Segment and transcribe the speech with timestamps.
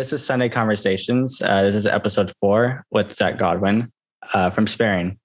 [0.00, 1.42] this is Sunday Conversations.
[1.42, 3.92] Uh, this is episode four with Zach Godwin
[4.32, 5.18] uh, from Sparing.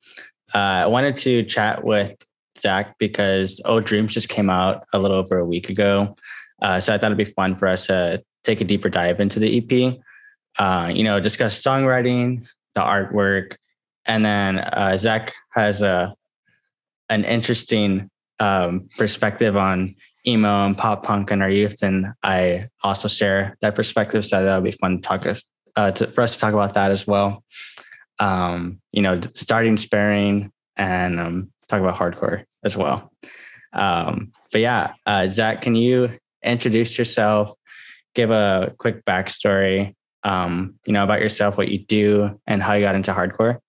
[0.54, 2.13] Uh, I wanted to chat with
[2.59, 6.18] Zach because Oh Dreams just came out a little over a week ago.
[6.61, 9.39] Uh, so I thought it'd be fun for us to take a deeper dive into
[9.39, 9.97] the EP,
[10.59, 13.55] uh, you know, discuss songwriting, the artwork,
[14.05, 16.14] and then uh, Zach has a
[17.07, 18.10] an interesting
[18.42, 19.96] um, perspective on
[20.28, 24.25] emo and pop punk in our youth, and I also share that perspective.
[24.25, 25.25] So that would be fun to talk
[25.75, 27.43] uh, to, for us to talk about that as well.
[28.20, 33.11] Um, you know, starting sparing and um, talk about hardcore as well.
[33.73, 37.53] Um, but yeah, uh, Zach, can you introduce yourself?
[38.14, 42.81] Give a quick backstory, um, you know, about yourself, what you do, and how you
[42.81, 43.59] got into hardcore.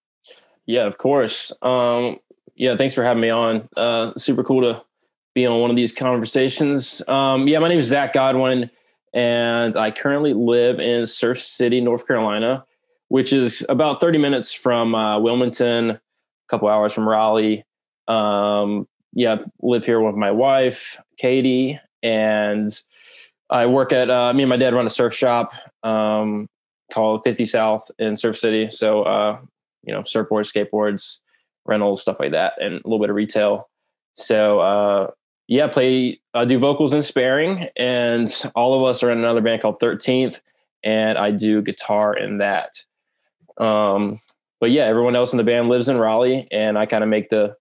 [0.64, 1.52] Yeah, of course.
[1.62, 2.18] Um,
[2.54, 3.68] yeah, thanks for having me on.
[3.76, 4.82] Uh, super cool to
[5.36, 7.06] be on one of these conversations.
[7.06, 8.70] Um, yeah, my name is Zach Godwin,
[9.12, 12.64] and I currently live in Surf City, North Carolina,
[13.08, 16.00] which is about 30 minutes from uh, Wilmington, a
[16.48, 17.66] couple hours from Raleigh.
[18.08, 22.72] Um, yeah, live here with my wife, Katie, and
[23.50, 25.52] I work at, uh, me and my dad run a surf shop
[25.82, 26.48] um,
[26.94, 28.70] called 50 South in Surf City.
[28.70, 29.38] So, uh,
[29.82, 31.18] you know, surfboards, skateboards,
[31.66, 33.68] rentals, stuff like that, and a little bit of retail.
[34.14, 35.10] So, uh,
[35.48, 39.62] yeah, play, I do vocals in sparing, and all of us are in another band
[39.62, 40.40] called 13th,
[40.82, 42.82] and I do guitar in that.
[43.58, 44.20] Um,
[44.60, 47.28] but yeah, everyone else in the band lives in Raleigh, and I kind of make
[47.28, 47.56] the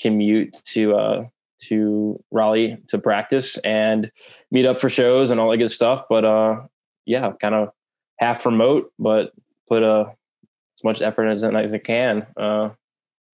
[0.00, 1.24] commute to uh,
[1.62, 4.10] to Raleigh to practice and
[4.50, 6.04] meet up for shows and all that good stuff.
[6.08, 6.62] But uh,
[7.06, 7.70] yeah, kind of
[8.18, 9.32] half remote, but
[9.68, 10.06] put uh,
[10.78, 12.70] as much effort as, as I can uh,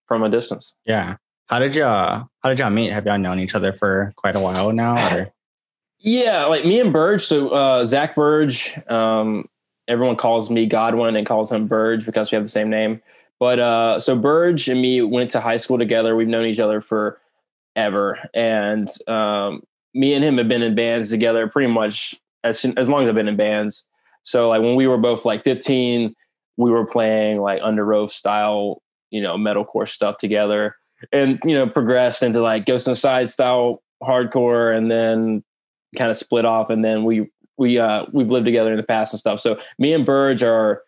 [0.07, 0.75] from a distance.
[0.85, 1.17] Yeah.
[1.47, 2.93] How did y'all how did y'all meet?
[2.93, 4.97] Have y'all known each other for quite a while now?
[5.15, 5.33] Or?
[5.99, 7.23] yeah, like me and Burge.
[7.23, 9.49] So uh, Zach Burge, um,
[9.87, 13.01] everyone calls me Godwin and calls him Burge because we have the same name.
[13.39, 16.17] But uh, so Burge and me went to high school together.
[16.17, 17.21] We've known each other for
[17.77, 19.63] ever, and um,
[19.95, 23.15] me and him have been in bands together pretty much as as long as I've
[23.15, 23.87] been in bands.
[24.23, 26.15] So like when we were both like 15,
[26.57, 30.75] we were playing like Underoath style, you know, metalcore stuff together,
[31.13, 35.43] and you know progressed into like Ghost Inside style hardcore, and then
[35.97, 39.13] kind of split off, and then we we uh we've lived together in the past
[39.13, 39.41] and stuff.
[39.41, 40.83] So me and Burge are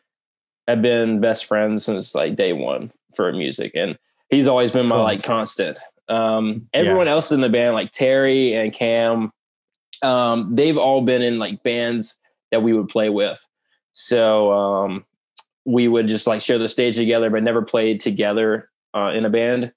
[0.67, 3.99] have been best friends since like day one for music, and
[4.31, 5.05] he's always been my cool.
[5.05, 5.79] like constant.
[6.09, 7.13] Um, everyone yeah.
[7.13, 9.31] else in the band, like Terry and Cam,
[10.03, 12.17] um, they've all been in like bands
[12.51, 13.45] that we would play with.
[13.93, 15.05] So um,
[15.67, 19.31] we would just like share the stage together, but never played together uh, in a
[19.31, 19.73] band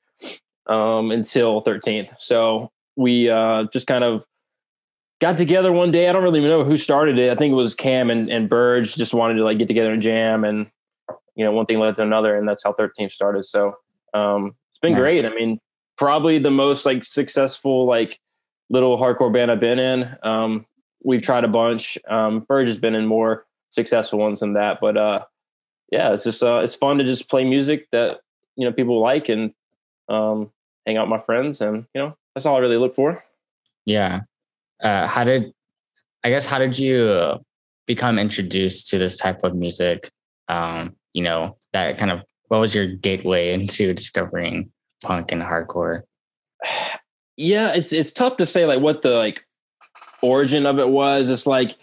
[0.67, 2.13] um, until 13th.
[2.19, 4.25] So we uh, just kind of
[5.19, 6.09] got together one day.
[6.09, 7.31] I don't really know who started it.
[7.31, 10.01] I think it was Cam and, and Burge just wanted to like get together and
[10.01, 10.67] jam and
[11.35, 13.45] you know, one thing led to another, and that's how 13th started.
[13.45, 13.75] So
[14.13, 15.01] um, it's been nice.
[15.01, 15.25] great.
[15.25, 15.59] I mean,
[15.97, 18.19] probably the most like successful like
[18.69, 20.15] little hardcore band I've been in.
[20.23, 20.65] Um,
[21.03, 21.97] we've tried a bunch.
[22.07, 25.25] Um, Burge has been in more successful ones than that, but uh,
[25.91, 28.19] yeah, it's just uh, it's fun to just play music that
[28.55, 29.53] you know people like and
[30.11, 30.51] um,
[30.85, 33.23] hang out with my friends, and you know that's all I really look for.
[33.85, 34.21] Yeah.
[34.81, 35.53] Uh, how did
[36.23, 37.39] I guess how did you
[37.87, 40.11] become introduced to this type of music?
[40.47, 44.71] Um, you know, that kind of what was your gateway into discovering
[45.03, 46.01] punk and hardcore?
[47.37, 49.47] Yeah, it's it's tough to say like what the like
[50.21, 51.29] origin of it was.
[51.29, 51.75] It's like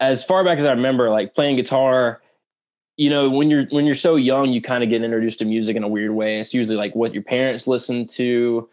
[0.00, 2.20] as far back as I remember, like playing guitar,
[2.98, 5.76] you know, when you're when you're so young, you kind of get introduced to music
[5.76, 6.40] in a weird way.
[6.40, 8.68] It's usually like what your parents listen to,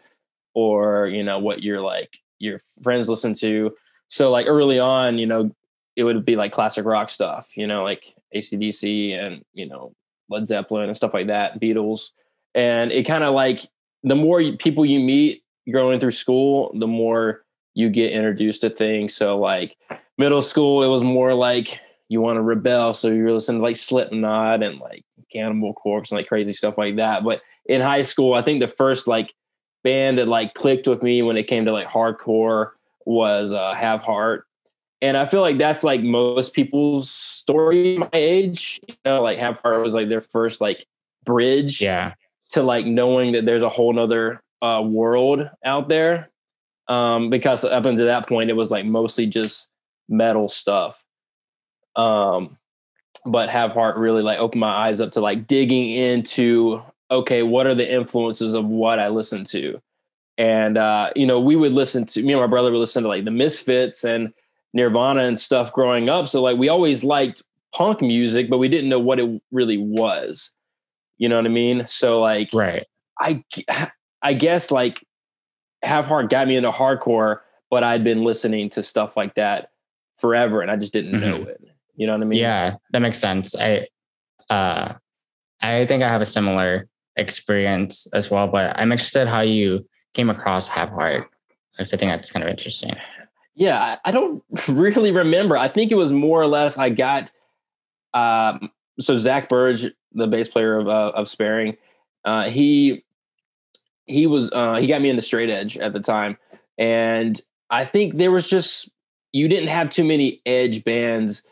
[0.52, 3.72] or you know what your like your friends listen to.
[4.08, 5.54] So like early on, you know,
[5.94, 9.94] it would be like classic rock stuff, you know, like ACDC and, you know,
[10.28, 12.10] Led Zeppelin and stuff like that, Beatles.
[12.54, 13.60] And it kind of like
[14.02, 17.44] the more people you meet growing through school, the more
[17.74, 19.14] you get introduced to things.
[19.14, 19.76] So like
[20.18, 22.94] middle school, it was more like you want to rebel.
[22.94, 26.96] So you're listening to like Slipknot and like Cannibal Corpse and like crazy stuff like
[26.96, 27.24] that.
[27.24, 29.34] But in high school, I think the first like
[29.82, 32.70] band that like clicked with me when it came to like hardcore
[33.04, 34.46] was uh, Have Heart
[35.02, 38.80] and I feel like that's like most people's story my age.
[38.88, 40.86] You know, like Have Heart was like their first like
[41.24, 42.14] bridge yeah.
[42.50, 46.30] to like knowing that there's a whole nother uh, world out there.
[46.88, 49.70] Um, because up until that point, it was like mostly just
[50.08, 51.02] metal stuff.
[51.96, 52.56] Um,
[53.24, 57.66] but Have Heart really like opened my eyes up to like digging into okay, what
[57.66, 59.80] are the influences of what I listen to?
[60.38, 63.08] And uh, you know, we would listen to me and my brother would listen to
[63.08, 64.32] like the Misfits and
[64.74, 66.28] Nirvana and stuff growing up.
[66.28, 67.42] So like we always liked
[67.74, 70.50] punk music, but we didn't know what it really was.
[71.18, 71.86] You know what I mean?
[71.86, 72.84] So like, right.
[73.18, 73.42] I
[74.20, 75.02] I guess like
[75.82, 77.40] Have Heart got me into hardcore,
[77.70, 79.70] but I'd been listening to stuff like that
[80.18, 81.48] forever, and I just didn't know Mhm.
[81.48, 81.60] it.
[81.96, 82.38] You know what I mean?
[82.38, 83.54] Yeah, that makes sense.
[83.56, 83.88] I
[84.50, 84.94] uh
[85.60, 90.30] I think I have a similar experience as well, but I'm interested how you came
[90.30, 91.28] across Have Heart.
[91.72, 92.94] Because I think that's kind of interesting.
[93.54, 95.56] Yeah, I, I don't really remember.
[95.56, 97.32] I think it was more or less I got
[98.14, 98.70] um
[99.00, 101.76] so Zach Burge, the bass player of uh, of Sparing,
[102.24, 103.04] uh he
[104.04, 106.36] he was uh he got me into straight edge at the time.
[106.78, 107.40] And
[107.70, 108.90] I think there was just
[109.32, 111.44] you didn't have too many edge bands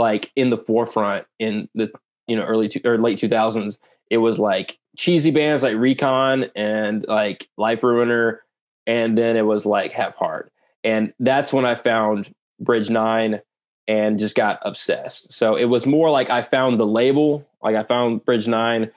[0.00, 1.92] like in the forefront in the
[2.26, 3.78] you know early two, or late 2000s.
[4.10, 8.42] It was like cheesy bands like Recon and like Life Ruiner
[8.86, 10.50] and then it was like Have Heart
[10.82, 13.40] and that's when I found Bridge Nine
[13.86, 15.32] and just got obsessed.
[15.32, 18.90] So it was more like I found the label, like I found Bridge Nine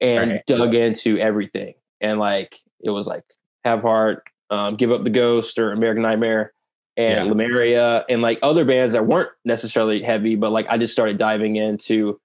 [0.00, 0.46] and Right.
[0.46, 1.74] dug into everything.
[2.00, 3.24] And like it was like
[3.64, 6.52] Have Heart, um, Give Up the Ghost or American Nightmare
[6.96, 7.22] and Yeah.
[7.24, 11.56] Lemuria and like other bands that weren't necessarily heavy, but like I just started diving
[11.56, 12.20] into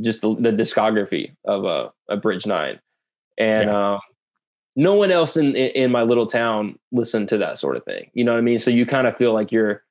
[0.00, 2.80] just the, the discography of uh, a Bridge Nine.
[3.38, 4.00] And um,
[4.76, 8.10] no one else in, in in my little town listened to that sort of thing.
[8.14, 8.58] You know what I mean?
[8.58, 9.82] So you kind of feel like you're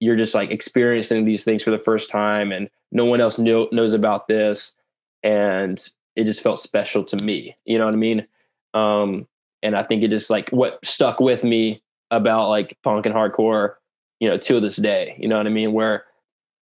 [0.00, 3.68] you're just like experiencing these things for the first time, and no one else know,
[3.72, 4.74] knows about this,
[5.22, 5.86] and
[6.16, 7.56] it just felt special to me.
[7.64, 8.26] You know what I mean?
[8.74, 9.28] Um,
[9.62, 11.82] and I think it just like what stuck with me
[12.12, 13.74] about like punk and hardcore,
[14.20, 15.16] you know, to this day.
[15.18, 15.72] You know what I mean?
[15.72, 16.04] Where,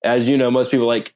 [0.02, 1.14] as you know, most people like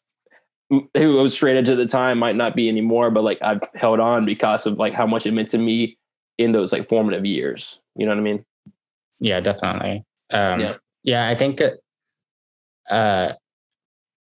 [0.71, 4.01] who was straight edge at the time might not be anymore, but like I've held
[4.01, 5.97] on because of like how much it meant to me
[6.37, 7.81] in those like formative years.
[7.97, 8.45] You know what I mean?
[9.21, 10.05] Yeah, definitely.
[10.31, 10.75] Um, Yeah.
[11.05, 11.29] yeah.
[11.29, 11.63] I think
[12.91, 13.33] uh,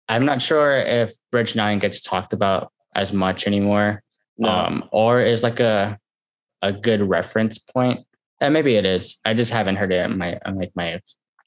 [0.07, 4.01] I'm not sure if Bridge Nine gets talked about as much anymore,
[4.37, 4.49] No.
[4.49, 5.99] um, or is like a
[6.61, 8.05] a good reference point.
[8.41, 9.17] And maybe it is.
[9.25, 11.01] I just haven't heard it in my in like my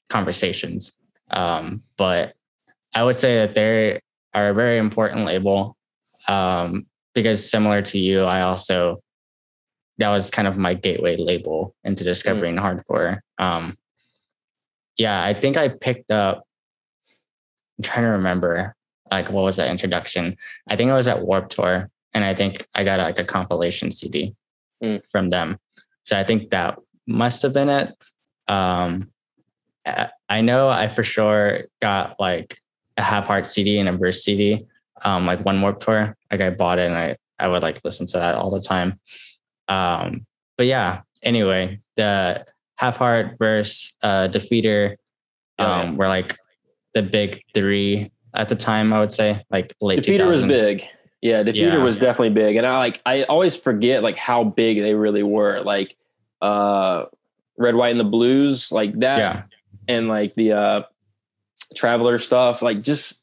[0.09, 0.91] conversations.
[1.31, 2.33] Um, but
[2.93, 3.99] I would say that they
[4.33, 5.75] are a very important label
[6.27, 8.99] um, because similar to you, I also
[9.97, 13.19] that was kind of my gateway label into discovering hardcore.
[13.37, 13.77] Um,
[14.97, 16.43] yeah, I think I picked up.
[17.77, 18.75] I'm trying to remember,
[19.11, 20.35] like, what was that introduction?
[20.67, 23.89] I think I was at Warped Tour, and I think I got like a compilation
[23.91, 24.35] CD
[24.83, 25.01] Mm.
[25.09, 25.57] from them.
[26.03, 26.77] So I think that
[27.07, 27.95] must have been it.
[28.47, 29.09] Um,
[30.29, 32.59] I know I for sure got like
[32.97, 34.65] a Have Heart CD and a Verse CD.
[35.03, 38.05] Um, like one more Tour, like I bought it and I I would like listen
[38.07, 38.99] to that all the time.
[39.67, 40.25] Um,
[40.57, 42.45] but yeah, anyway, the
[42.77, 44.91] Have Heart verse uh, Defeater
[45.59, 45.91] um, yeah.
[45.95, 46.37] were like
[46.93, 48.93] the big three at the time.
[48.93, 49.99] I would say like late.
[49.99, 50.47] Defeater was 2000s.
[50.47, 50.85] big.
[51.21, 51.83] Yeah, Defeater Yeah.
[51.83, 52.55] was definitely big.
[52.55, 55.61] And I like I always forget like how big they really were.
[55.61, 55.97] Like
[56.43, 57.05] uh
[57.57, 59.43] Red, White, and the Blues, like that Yeah,
[59.87, 60.81] and like the uh
[61.75, 63.21] traveler stuff, like just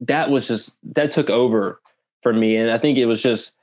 [0.00, 1.80] that was just that took over
[2.22, 2.56] for me.
[2.56, 3.56] And I think it was just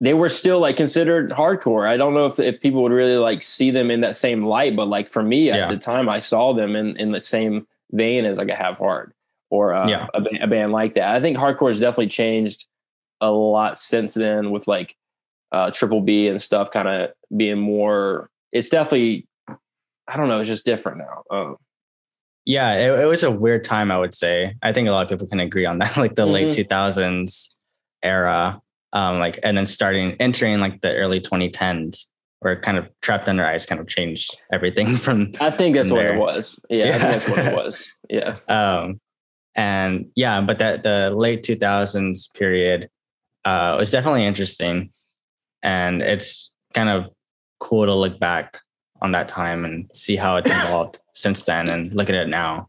[0.00, 1.86] they were still like considered hardcore.
[1.86, 4.74] I don't know if if people would really like see them in that same light,
[4.74, 5.64] but like for me Yeah.
[5.64, 8.78] at the time, I saw them in in the same vein as like a Have
[8.78, 9.14] Heart
[9.50, 10.06] or uh, Yeah.
[10.14, 11.14] a, a band like that.
[11.14, 12.66] I think hardcore has definitely changed
[13.20, 14.96] a lot since then with like
[15.52, 18.30] uh, Triple B and stuff kind of being more.
[18.52, 19.26] It's definitely
[20.08, 20.40] I don't know.
[20.40, 21.22] It's just different now.
[21.30, 21.56] Um,
[22.44, 22.74] yeah.
[22.74, 23.90] It, it was a weird time.
[23.90, 24.54] I would say.
[24.62, 25.96] I think a lot of people can agree on that.
[25.96, 26.52] Like the late Mhm.
[26.54, 27.56] two thousands
[28.02, 28.60] era,
[28.92, 32.08] um, like and then starting entering like the early twenty tens,
[32.40, 36.04] where kind of trapped under ice kind of changed everything from I think that's what
[36.06, 36.58] it was.
[36.70, 36.98] Yeah, I Yeah.
[36.98, 37.86] think that's what it was.
[38.08, 38.36] Yeah.
[38.48, 39.00] um
[39.56, 42.88] and yeah but that the late 2000s period
[43.44, 44.90] uh was definitely interesting
[45.62, 47.06] and it's kind of
[47.58, 48.60] cool to look back
[49.02, 52.68] on that time and see how it's evolved since then and look at it now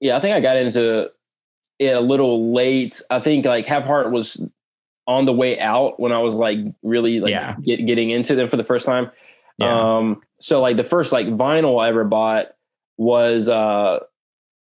[0.00, 1.10] Yeah, I think I got into
[1.78, 3.00] it a little late.
[3.10, 4.44] I think like Have Heart was
[5.06, 7.56] on the way out when I was like really like Yeah.
[7.62, 9.10] get, getting into them for the first time.
[9.58, 12.48] yeah Um, so like the first like vinyl I ever bought
[12.96, 14.00] was uh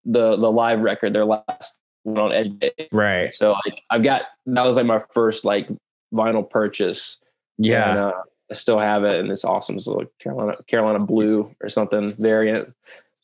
[0.04, 2.88] the the live record, their last one on Edge Day.
[2.92, 5.68] right So like I've got that was like my first like
[6.14, 7.18] vinyl purchase.
[7.58, 8.12] Yeah And, uh,
[8.50, 9.76] I still have it, and it's awesome.
[9.76, 12.72] It's like Carolina Carolina Blue or something variant.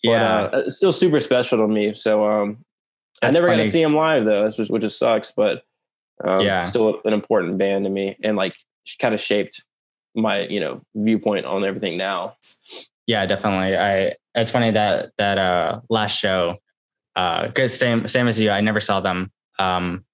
[0.03, 1.95] yeah uh, it's still super special to me.
[1.95, 2.65] So um,
[3.23, 5.31] I never got to see him live though, just, which just sucks.
[5.33, 5.63] But
[6.25, 6.69] um, Yeah.
[6.69, 8.55] still an important band to me, and like
[8.99, 9.63] kind of shaped
[10.17, 12.37] my you know viewpoint on everything now.
[13.07, 16.57] yeah definitely i it's funny that that uh last show
[17.15, 19.31] because same same as you, I never saw them.
[19.59, 20.05] Um,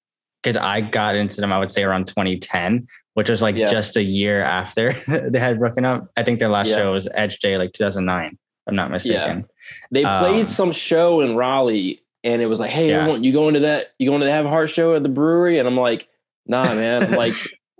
[0.48, 3.70] because I got into them, I would say around 2010, which was like Yeah.
[3.70, 6.08] just a year after they had broken up.
[6.16, 6.76] I think their last Yeah.
[6.76, 8.26] show was Edge Day, like 2009.
[8.32, 9.44] if I'm not mistaken.
[9.90, 13.14] They played Um, some show in Raleigh, and it was like, "Hey, Yeah.
[13.16, 13.88] you going to that?
[13.98, 16.08] You going to the Have a Heart show at the brewery?" And I'm like,
[16.46, 17.02] "Nah, man.
[17.04, 17.34] I'm like,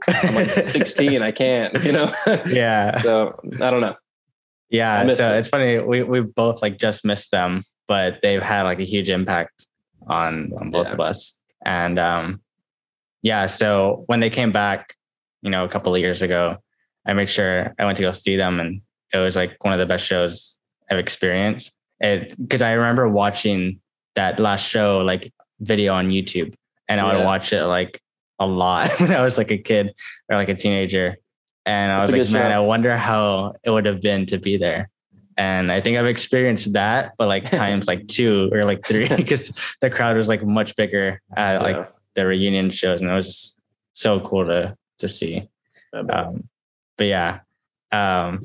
[0.06, 1.22] I'm like 16.
[1.22, 1.74] I can't.
[1.84, 2.12] You know."
[2.48, 3.96] yeah, so I don't know.
[4.70, 5.06] Yeah.
[5.08, 5.34] So them.
[5.38, 5.78] it's funny.
[5.78, 9.66] We we both like just missed them, but they've had like a huge impact
[10.06, 10.92] on on both Yeah.
[10.94, 11.38] of us.
[11.66, 12.40] And um,
[13.22, 13.46] yeah.
[13.46, 14.94] So when they came back,
[15.42, 16.58] you know, a couple of years ago,
[17.06, 18.80] I made sure I went to go see them, and
[19.12, 20.58] it was like one of the best shows
[20.90, 21.72] I've experienced.
[22.00, 23.80] It because I remember watching
[24.14, 26.54] that last show like video on YouTube,
[26.88, 28.00] and I would watch it like
[28.38, 29.94] a lot when I was like a kid
[30.28, 31.16] or like a teenager.
[31.66, 32.56] And I was like, man, show.
[32.56, 34.88] I wonder how it would have been to be there.
[35.36, 39.52] And I think I've experienced that, but like times like two or like three, because
[39.80, 41.86] the crowd was like much bigger at like Yeah.
[42.18, 43.56] The reunion shows, and it was just
[43.92, 45.48] so cool to to see.
[45.92, 46.48] Um,
[46.96, 47.40] but yeah,
[47.92, 48.42] um,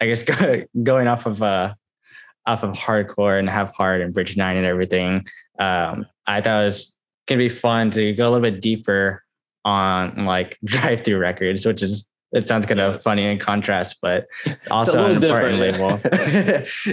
[0.00, 0.24] I guess
[0.82, 1.74] going off of uh,
[2.44, 5.26] off of hardcore and Have Heart and Bridge Nine and everything,
[5.60, 6.92] um, I thought it was
[7.28, 9.22] gonna be fun to go a little bit deeper
[9.64, 14.26] on like Drive-Thru Records, which is it sounds kind of funny in contrast, but
[14.72, 16.00] also an important label.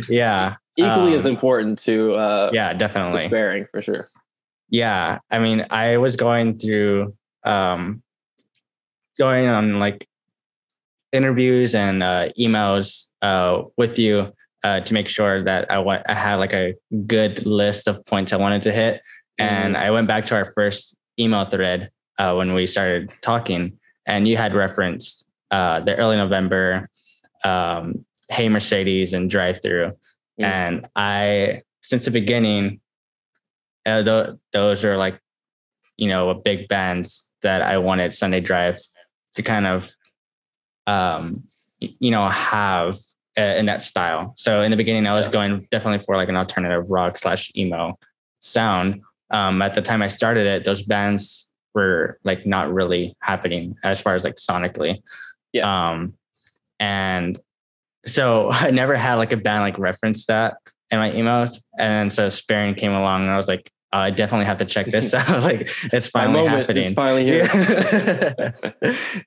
[0.07, 3.25] yeah, Equally as um, important to uh, yeah, definitely.
[3.25, 4.07] sparing for sure.
[4.69, 8.01] Yeah i mean i was going through um
[9.17, 10.07] going on like
[11.11, 14.31] interviews and uh emails uh with you
[14.63, 16.75] uh to make sure that i want i had like a
[17.07, 19.01] good list of points i wanted to hit.
[19.39, 24.27] And i went back to our first email thread uh when we started talking and
[24.27, 26.89] you had referenced uh the early november
[27.43, 29.91] um hey mercedes and Drive-Thru
[30.39, 30.45] Mm.
[30.45, 32.79] and i since the beginning
[33.89, 35.19] uh, th- those are like
[35.97, 38.79] you know big bands that i wanted sunday drive
[39.33, 39.91] to kind of
[40.87, 41.43] um
[41.79, 42.95] you know have
[43.37, 44.33] uh, in that style.
[44.35, 47.97] So in the beginning i was going definitely for like an alternative rock slash emo
[48.39, 49.01] sound.
[49.31, 54.01] Um at the time i started it those bands were like not really happening as
[54.01, 55.01] far as like sonically.
[55.53, 55.91] Yeah.
[55.91, 56.13] um
[56.79, 57.39] and
[58.05, 60.57] so i never had like a band like reference that
[60.91, 64.57] in my emails and so sparing came along and i was like i definitely have
[64.57, 67.47] to check this out like it's finally moment happening finally here.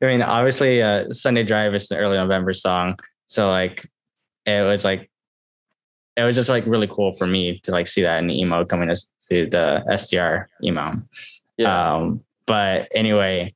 [0.02, 3.88] I mean, obviously, uh, Sunday Drive is an early November song, so like,
[4.44, 5.10] it was like,
[6.16, 8.64] it was just like really cool for me to like see that in the emo
[8.64, 8.96] coming to,
[9.30, 11.02] to the SDR emo.
[11.56, 11.94] Yeah.
[11.94, 13.54] Um, but anyway,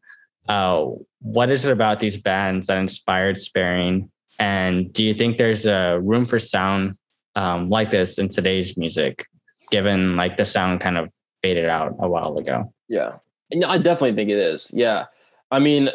[0.48, 0.86] uh,
[1.20, 4.10] what is it about these bands that inspired Sparing?
[4.38, 6.96] And do you think there's a room for sound
[7.34, 9.26] um, like this in today's music,
[9.70, 11.10] given like the sound kind of
[11.42, 12.72] faded out a while ago?
[12.88, 13.16] Yeah.
[13.50, 14.70] And I definitely think it is.
[14.74, 15.06] Yeah.
[15.50, 15.90] I mean,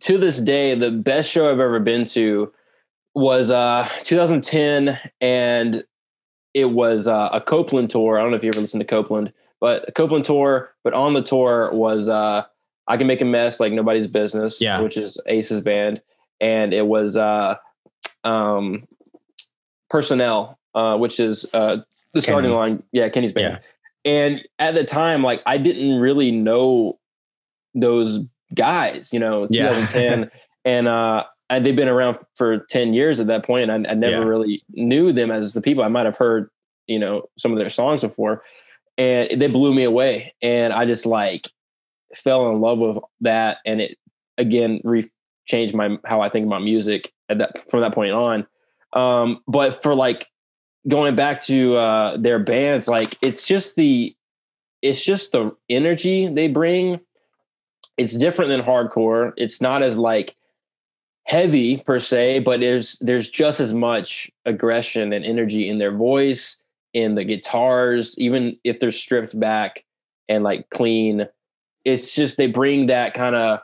[0.00, 2.52] to this day, the best show I've ever been to
[3.14, 5.84] was uh 2010 and
[6.54, 8.18] it was uh, a Copeland tour.
[8.18, 11.14] I don't know if you ever listened to Copeland, but a Copeland tour, but on
[11.14, 12.44] the tour was uh
[12.86, 14.80] I Can Make a Mess Like Nobody's Business, Yeah.
[14.80, 16.00] which is Ace's band.
[16.40, 17.56] And it was uh
[18.24, 18.86] um
[19.90, 21.78] Person L, uh, which is uh
[22.14, 22.56] the starting Kenny.
[22.60, 22.82] line.
[22.92, 23.60] Yeah, Kenny's band.
[24.04, 24.10] Yeah.
[24.12, 26.98] And at the time, like I didn't really know
[27.74, 28.20] those
[28.54, 29.68] guys, you know, Yeah.
[29.70, 30.30] 2010.
[30.64, 33.70] and uh and they've been around for 10 years at that point.
[33.70, 34.24] And I, I never Yeah.
[34.28, 35.82] really knew them as the people.
[35.82, 36.50] I might have heard,
[36.86, 38.42] you know, some of their songs before.
[38.98, 40.34] And they blew me away.
[40.42, 41.48] And I just like
[42.14, 43.58] fell in love with that.
[43.64, 43.98] And it
[44.36, 45.08] again re
[45.46, 48.46] changed my how I think about music at that from that point on.
[48.92, 50.26] Um, but for like
[50.86, 54.14] going back to uh their bands, like it's just the
[54.82, 57.00] it's just the energy they bring.
[57.96, 59.32] It's different than hardcore.
[59.36, 60.36] It's not as like
[61.24, 66.62] heavy per se, but there's there's just as much aggression and energy in their voice,
[66.94, 69.84] in the guitars, even if they're stripped back
[70.28, 71.26] and like clean.
[71.84, 73.60] It's just they bring that kind of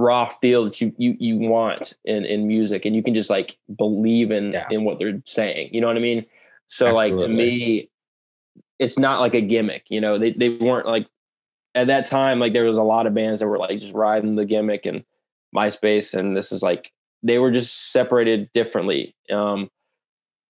[0.00, 3.58] raw feel that you you you want in in music, and you can just like
[3.76, 4.68] believe in Yeah.
[4.70, 5.70] in what they're saying.
[5.72, 6.24] You know what I mean?
[6.66, 7.90] So like to me,
[8.78, 9.84] it's not like a gimmick.
[9.88, 11.06] You know, they they weren't like
[11.74, 12.38] at that time.
[12.40, 15.04] Like there was a lot of bands that were like just riding the gimmick and
[15.54, 16.92] MySpace, and this is like
[17.22, 19.14] they were just separated differently.
[19.30, 19.70] Um,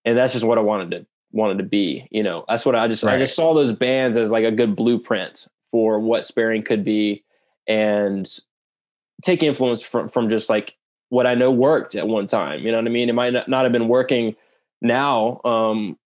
[0.04, 2.06] and that's just what I wanted to wanted to be.
[2.10, 4.76] You know, that's what I just I just saw those bands as like a good
[4.76, 7.24] blueprint for what sparing could be,
[7.66, 8.28] and
[9.22, 10.76] take influence from from just like
[11.08, 12.60] what I know worked at one time.
[12.60, 13.08] You know what I mean?
[13.08, 14.36] It might not, have been working
[14.80, 15.98] now, um,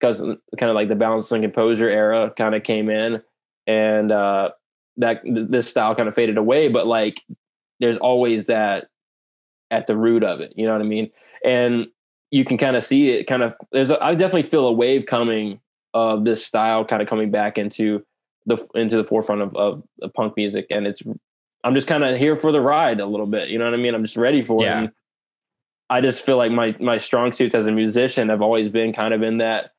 [0.00, 3.22] because kind of like the Balance and Composure era kind of came in
[3.68, 4.50] and uh
[4.96, 7.20] that this style kind of faded away but like
[7.78, 8.88] there's always that
[9.70, 11.10] at the root of it you know what i mean
[11.44, 11.86] and
[12.30, 15.06] you can kind of see it kind of there's a, i definitely feel a wave
[15.06, 15.60] coming
[15.94, 18.04] of this style kind of coming back into
[18.46, 21.02] the into the forefront of, of, of punk music and it's
[21.64, 23.76] i'm just kind of here for the ride a little bit you know what i
[23.76, 24.74] mean i'm just ready for yeah.
[24.74, 24.92] it and
[25.90, 29.14] i just feel like my my strong suits as a musician have always been kind
[29.14, 29.70] of in that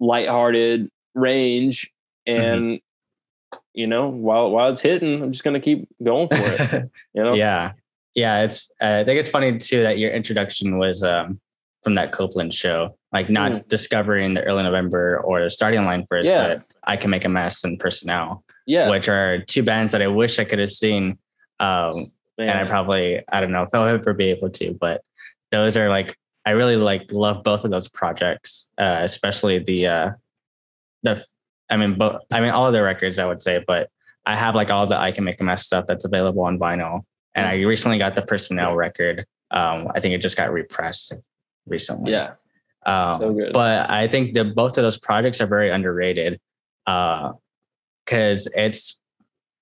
[0.00, 1.90] lighthearted range
[2.28, 2.40] mm-hmm.
[2.40, 3.58] and mm-hmm.
[3.74, 7.34] you know while while it's hitting i'm just gonna keep going for it you know
[7.34, 7.72] yeah
[8.14, 11.40] yeah it's uh, i think it's funny too that your introduction was um
[11.82, 13.68] from that copeland show like not mm.
[13.68, 16.56] discovering the early november or the starting line first yeah.
[16.56, 20.02] but i can make a mess and Person L yeah which are two bands that
[20.02, 21.18] i wish i could have seen
[21.60, 21.92] um
[22.38, 25.02] and i probably i don't know if i'll ever be able to but
[25.50, 26.16] those are like
[26.48, 30.10] I really like love both of those projects, uh, especially the uh,
[31.02, 31.22] the
[31.68, 33.90] I mean, both I mean all of their records I would say, but
[34.24, 37.02] I have like all the I Can Make a Mess stuff that's available on vinyl,
[37.34, 39.26] and I recently got the Person L record.
[39.50, 41.12] Um, I think it just got repressed
[41.66, 42.12] recently.
[42.12, 42.32] Yeah.
[42.86, 43.52] Um, so good.
[43.52, 46.40] But I think that both of those projects are very underrated
[48.04, 48.98] because uh, it's,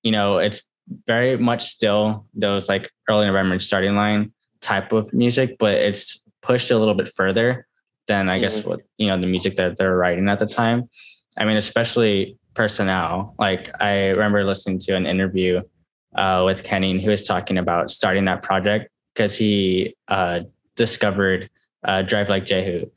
[0.02, 0.62] you know, it's
[1.06, 6.71] very much still those like early November starting line type of music, but it's pushed
[6.71, 7.66] a little bit further
[8.06, 8.42] than I mm-hmm.
[8.42, 10.88] guess what you know the music that they're writing at the time.
[11.38, 13.35] I mean, especially Person L.
[13.38, 15.61] Like I remember listening to an interview
[16.14, 20.40] uh, with Kenny, and he was talking about starting that project because he uh,
[20.76, 21.50] discovered
[21.85, 22.90] uh, Drive Like Jehu,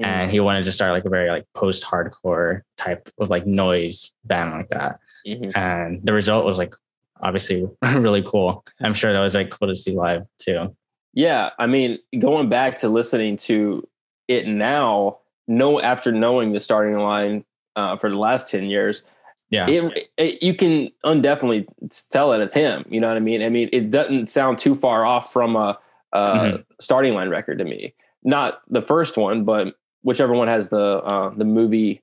[0.00, 4.10] and he wanted to start like a very like post hardcore type of like noise
[4.24, 5.00] band like that.
[5.26, 5.50] Mm-hmm.
[5.58, 6.74] And the result was like
[7.20, 8.64] obviously really cool.
[8.80, 10.74] I'm sure that was like cool to see live too.
[11.12, 13.86] Yeah, I mean, going back to listening to
[14.28, 19.02] it now, no, after knowing the starting line uh, for the last ten years,
[19.50, 21.66] yeah, it, it, you can undefinitely
[22.10, 22.84] tell it as him.
[22.88, 23.42] You know what I mean?
[23.42, 25.78] I mean, it doesn't sound too far off from a,
[26.12, 26.62] a mm-hmm.
[26.80, 27.94] starting line record to me.
[28.22, 32.02] Not the first one, but whichever one has the uh, the movie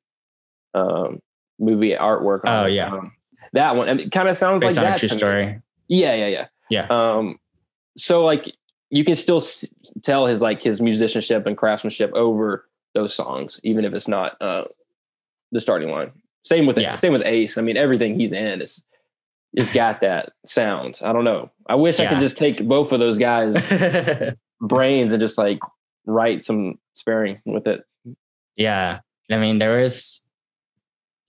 [0.74, 1.20] um,
[1.60, 2.42] movie artwork.
[2.46, 2.74] oh it.
[2.74, 3.14] yeah, um,
[3.54, 3.88] that one.
[3.88, 5.00] it kind of sounds Based like that.
[5.00, 5.62] True story.
[5.88, 6.88] Yeah, yeah, yeah, yeah.
[6.90, 7.40] Um,
[7.98, 8.54] so like
[8.90, 9.44] you can still
[10.04, 14.66] tell his like his musicianship and craftsmanship over those songs, even if it's not uh,
[15.52, 16.12] the starting line.
[16.44, 16.96] Same with yeah.
[16.96, 17.58] same with Ace.
[17.58, 18.84] I mean, everything he's in is
[19.54, 21.00] it's got that sound.
[21.04, 21.52] I don't know.
[21.68, 22.06] I wish yeah.
[22.06, 23.58] I could just take both of those guys'
[24.62, 25.60] brains and just like
[26.08, 27.84] write some sparing with it.
[28.56, 30.22] Yeah, I mean, there is.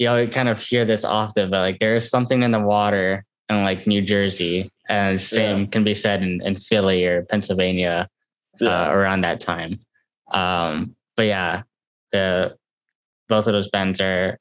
[0.01, 3.25] You know, kind of hear this often, but like there is something in the water
[3.49, 5.67] in like New Jersey and same yeah.
[5.67, 8.09] can be said in, in Philly or Pennsylvania
[8.61, 8.89] uh, yeah.
[8.89, 9.81] uh, around that time.
[10.31, 11.63] Um, but yeah,
[12.13, 12.57] the
[13.29, 14.39] both of those bands are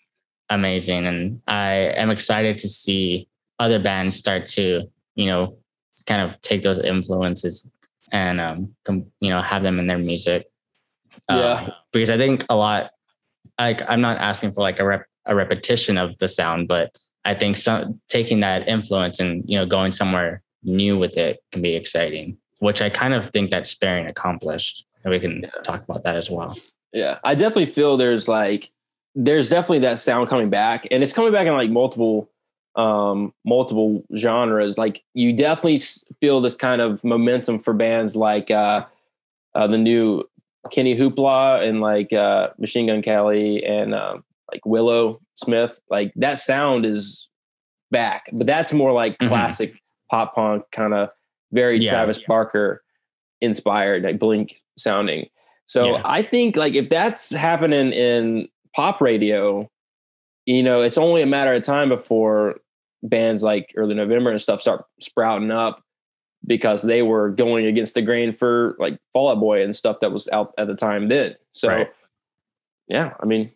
[0.50, 3.28] amazing, and I am excited to see
[3.60, 4.84] other bands start to
[5.16, 5.58] you know
[6.06, 7.68] kind of take those influences
[8.12, 8.76] and um,
[9.20, 10.48] you know have them in their music.
[11.30, 12.92] Uh, yeah, because I think a lot.
[13.60, 17.34] Like I'm not asking for like a rep- a repetition of the sound, but I
[17.34, 21.76] think some taking that influence and you know going somewhere new with it can be
[21.76, 24.86] exciting, which I kind of think that Sparing accomplished.
[25.04, 25.62] And we can yeah.
[25.64, 26.58] talk about that as well.
[26.92, 28.72] Yeah, I definitely feel there's like
[29.16, 32.30] there's definitely that sound coming back, and it's coming back in like multiple
[32.78, 34.78] um multiple genres.
[34.78, 35.82] Like you definitely
[36.22, 38.86] feel this kind of momentum for bands like uh,
[39.56, 40.24] uh the new
[40.72, 44.18] Kenny Hoopla and like uh Machine Gun Kelly and uh,
[44.52, 47.28] like Willow Smith, like that sound is
[47.92, 49.28] back, but that's more like mm-hmm.
[49.28, 49.74] classic
[50.10, 51.10] pop punk kind of
[51.52, 52.26] very yeah, Travis yeah.
[52.28, 52.84] Barker
[53.42, 55.28] inspired, like Blink sounding.
[55.66, 56.02] So yeah.
[56.06, 59.70] I think like if that's happening in pop radio,
[60.46, 62.60] you know, it's only a matter of time before
[63.08, 65.84] bands like Early November and stuff start sprouting up
[66.46, 70.12] because they were going against the grain for like Fall Out Boy and stuff that
[70.12, 71.36] was out at the time then.
[71.54, 71.92] So right.
[72.88, 73.52] yeah, I mean,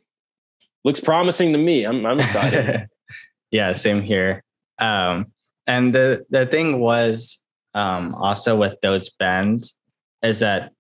[0.84, 1.86] looks promising to me.
[1.86, 2.90] I'm I'm excited.
[3.52, 4.44] yeah, same here.
[4.80, 5.28] Um,
[5.68, 7.40] and the the thing was
[7.74, 9.76] um, also with those bands
[10.22, 10.72] is that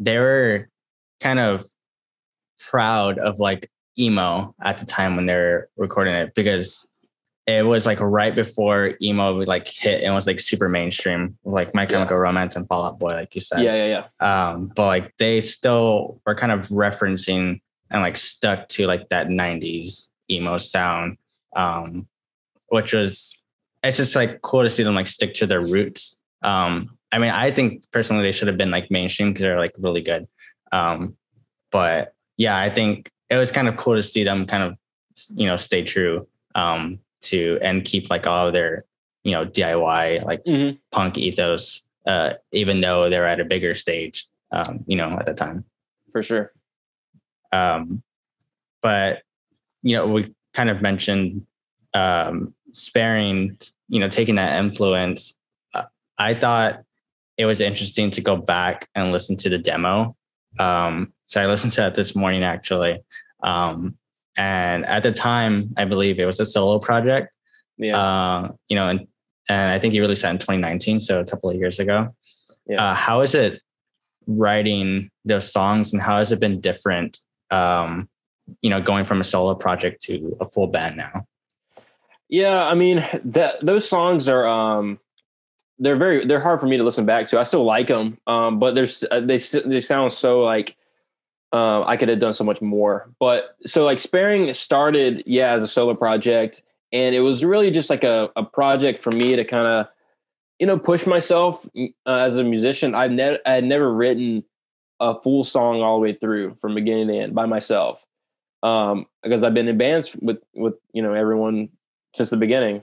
[0.00, 0.68] they were
[1.20, 1.66] kind of
[2.58, 6.86] proud of like emo at the time when they were recording it because
[7.48, 11.86] it was like right before emo like hit and was like super mainstream, like My
[11.86, 12.20] Chemical yeah.
[12.20, 13.62] Romance and Fall Out Boy, like you said.
[13.62, 14.50] Yeah, yeah, yeah.
[14.50, 19.28] Um, but like they still were kind of referencing and like stuck to like that
[19.28, 21.16] 90s emo sound
[21.56, 22.06] um
[22.66, 23.42] which was
[23.82, 27.30] it's just like cool to see them like stick to their roots um i mean
[27.30, 30.26] i think personally they should have been like mainstream because they're like really good
[30.70, 31.16] um
[31.72, 34.76] but yeah i think it was kind of cool to see them kind of
[35.34, 38.84] you know stay true um, to and keep like all of their
[39.24, 40.76] you know DIY like Mm-hmm.
[40.92, 45.34] punk ethos, uh, even though they're at a bigger stage, um, you know, at the
[45.34, 45.64] time.
[46.10, 46.52] For sure.
[47.52, 48.02] Um,
[48.82, 49.22] but
[49.82, 51.46] you know, we kind of mentioned
[51.94, 55.34] um, sparing, you know, taking that influence.
[55.74, 55.84] Uh,
[56.18, 56.82] I thought
[57.36, 60.16] it was interesting to go back and listen to the demo.
[60.58, 63.00] Um, so I listened to that this morning actually.
[63.42, 63.96] Um,
[64.38, 67.30] and at the time, I believe it was a solo project.
[67.76, 67.98] Yeah.
[67.98, 69.06] Uh, you know, and
[69.50, 72.14] and I think you released that in 2019, so a couple of years ago.
[72.66, 72.82] Yeah.
[72.90, 73.60] Uh, how is it
[74.26, 77.18] writing those songs, and how has it been different?
[77.50, 78.08] Um,
[78.62, 81.26] you know, going from a solo project to a full band now.
[82.28, 85.00] Yeah, I mean that those songs are um
[85.78, 87.40] they're very they're hard for me to listen back to.
[87.40, 90.76] I still like them, um, but there's uh, they they sound so like
[91.52, 93.10] uh, I could have done so much more.
[93.18, 97.90] But so like sparing started yeah as a solo project, and it was really just
[97.90, 99.86] like a a project for me to kind of
[100.58, 102.94] you know push myself uh, as a musician.
[102.94, 104.44] I've never I had never written
[105.00, 108.04] a full song all the way through from beginning to end by myself
[108.64, 111.68] um because I've been in bands with with you know everyone
[112.14, 112.82] since the beginning.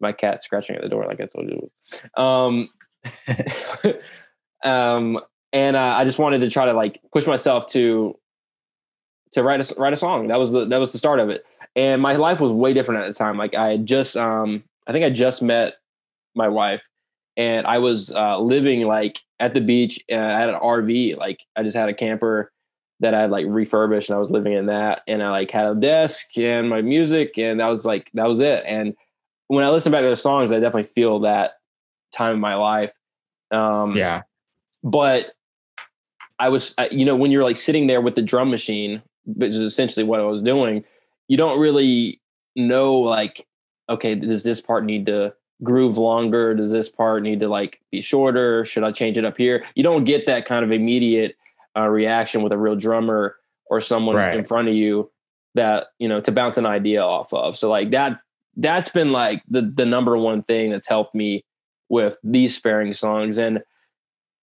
[0.00, 1.70] My cat scratching at the door, like I told you.
[2.20, 2.68] Um,
[4.64, 5.20] um,
[5.52, 8.16] and uh, I just wanted to try to like push myself to
[9.32, 10.28] to write a write a song.
[10.28, 11.44] That was the that was the start of it.
[11.74, 13.38] And my life was way different at the time.
[13.38, 15.74] Like I had just um, I think I just met
[16.34, 16.88] my wife,
[17.36, 20.00] and I was uh, living like at the beach.
[20.08, 21.16] And I had an RV.
[21.16, 22.52] Like I just had a camper
[23.02, 25.66] that I had like refurbished and I was living in that and I like had
[25.66, 28.94] a desk and my music and that was like that was it and
[29.48, 31.54] when I listen back to those songs I definitely feel that
[32.14, 32.92] time in my life
[33.50, 34.22] um Yeah,
[34.84, 35.32] but
[36.44, 39.58] I was you know when you're like sitting there with the drum machine which is
[39.58, 40.84] essentially what I was doing
[41.28, 42.20] you don't really
[42.56, 43.46] know like
[43.88, 46.54] okay does this part need to groove longer?
[46.54, 48.64] Does this part need to like be shorter?
[48.64, 49.64] Should I change it up here?
[49.76, 51.36] You don't get that kind of immediate
[51.76, 54.36] uh, reaction with a real drummer or someone Right.
[54.36, 55.10] in front of you
[55.54, 57.56] that you know to bounce an idea off of.
[57.56, 58.18] So like that
[58.56, 61.44] that's been like the the number one thing that's helped me
[61.88, 63.38] with these sparing songs.
[63.38, 63.62] And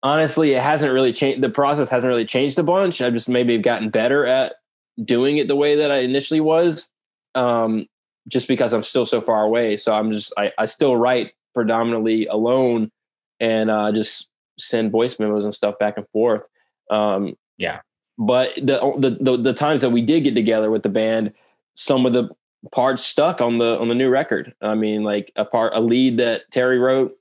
[0.03, 3.01] honestly it hasn't really changed the process hasn't really changed a bunch.
[3.01, 4.55] I've just maybe gotten better at
[5.03, 6.89] doing it the way that i initially was
[7.35, 7.87] um
[8.27, 9.77] just because i'm still so far away.
[9.77, 12.91] So i'm just i, I still write predominantly alone
[13.39, 16.45] and uh just send voice memos and stuff back and forth.
[16.91, 17.79] Um Yeah.
[18.17, 21.33] but the, the the the times that we did get together with the band
[21.75, 22.29] some of the
[22.73, 24.53] parts stuck on the on the new record.
[24.61, 27.15] I mean like a part a lead that terry wrote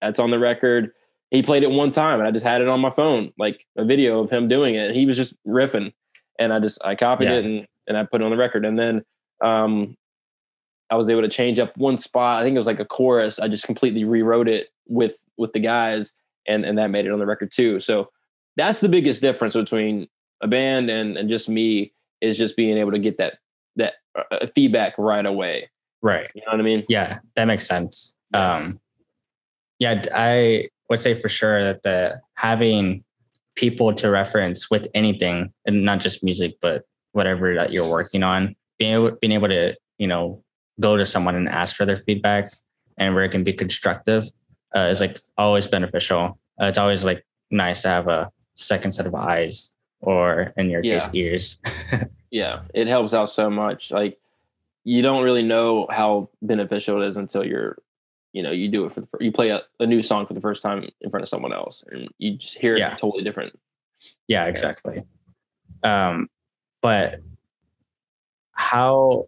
[0.00, 0.92] that's on the record
[1.30, 3.84] he played it one time and i just had it on my phone like a
[3.84, 4.94] video of him doing it.
[4.94, 5.92] He was just riffing
[6.38, 7.34] and i just i copied Yeah.
[7.38, 8.64] it and and i put it on the record.
[8.64, 9.02] And then
[9.44, 9.96] um
[10.90, 12.40] i was able to change up one spot.
[12.40, 13.38] I think it was like a chorus.
[13.38, 16.12] I just completely rewrote it with with the guys
[16.46, 17.78] and and that made it on the record too.
[17.80, 18.08] So
[18.56, 20.08] that's the biggest difference between
[20.40, 23.38] a band and and just me is just being able to get that
[23.76, 23.94] that
[24.30, 25.68] uh, feedback right away.
[26.02, 26.28] Right.
[26.34, 26.84] you know what i mean?
[26.88, 28.16] Yeah, that makes sense.
[28.32, 28.80] Um,
[29.78, 33.04] yeah, I would say for sure that the having
[33.54, 38.54] people to reference with anything, and not just music, but whatever that you're working on,
[38.78, 40.42] being able, being able to you know
[40.80, 42.52] go to someone and ask for their feedback,
[42.96, 44.24] and where it can be constructive,
[44.76, 46.38] uh, is like always beneficial.
[46.60, 49.70] Uh, it's always like nice to have a second set of eyes,
[50.00, 51.58] or in your case, ears.
[52.30, 54.18] yeah it helps out so much like
[54.84, 57.78] you don't really know how beneficial it is until you're
[58.32, 60.40] you know you do it for the you play a, a new song for the
[60.40, 62.92] first time in front of someone else and you just hear Yeah.
[62.92, 63.58] it totally different
[64.28, 65.02] Yeah, exactly.
[65.82, 66.28] Um,
[66.82, 67.20] but
[68.52, 69.26] how?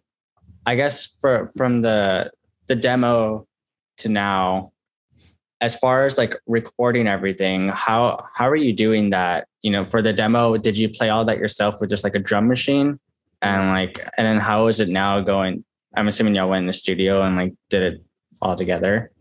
[0.65, 2.31] I guess for from the
[2.67, 3.47] the demo
[3.97, 4.71] to now,
[5.59, 9.47] as far as like recording everything, how how are you doing that?
[9.61, 12.19] You know, for the demo, did you play all that yourself with just like a
[12.19, 12.99] drum machine,
[13.41, 15.63] and like, and then how is it now going?
[15.95, 18.03] I'm assuming y'all went in the studio and like did it
[18.41, 19.11] all together.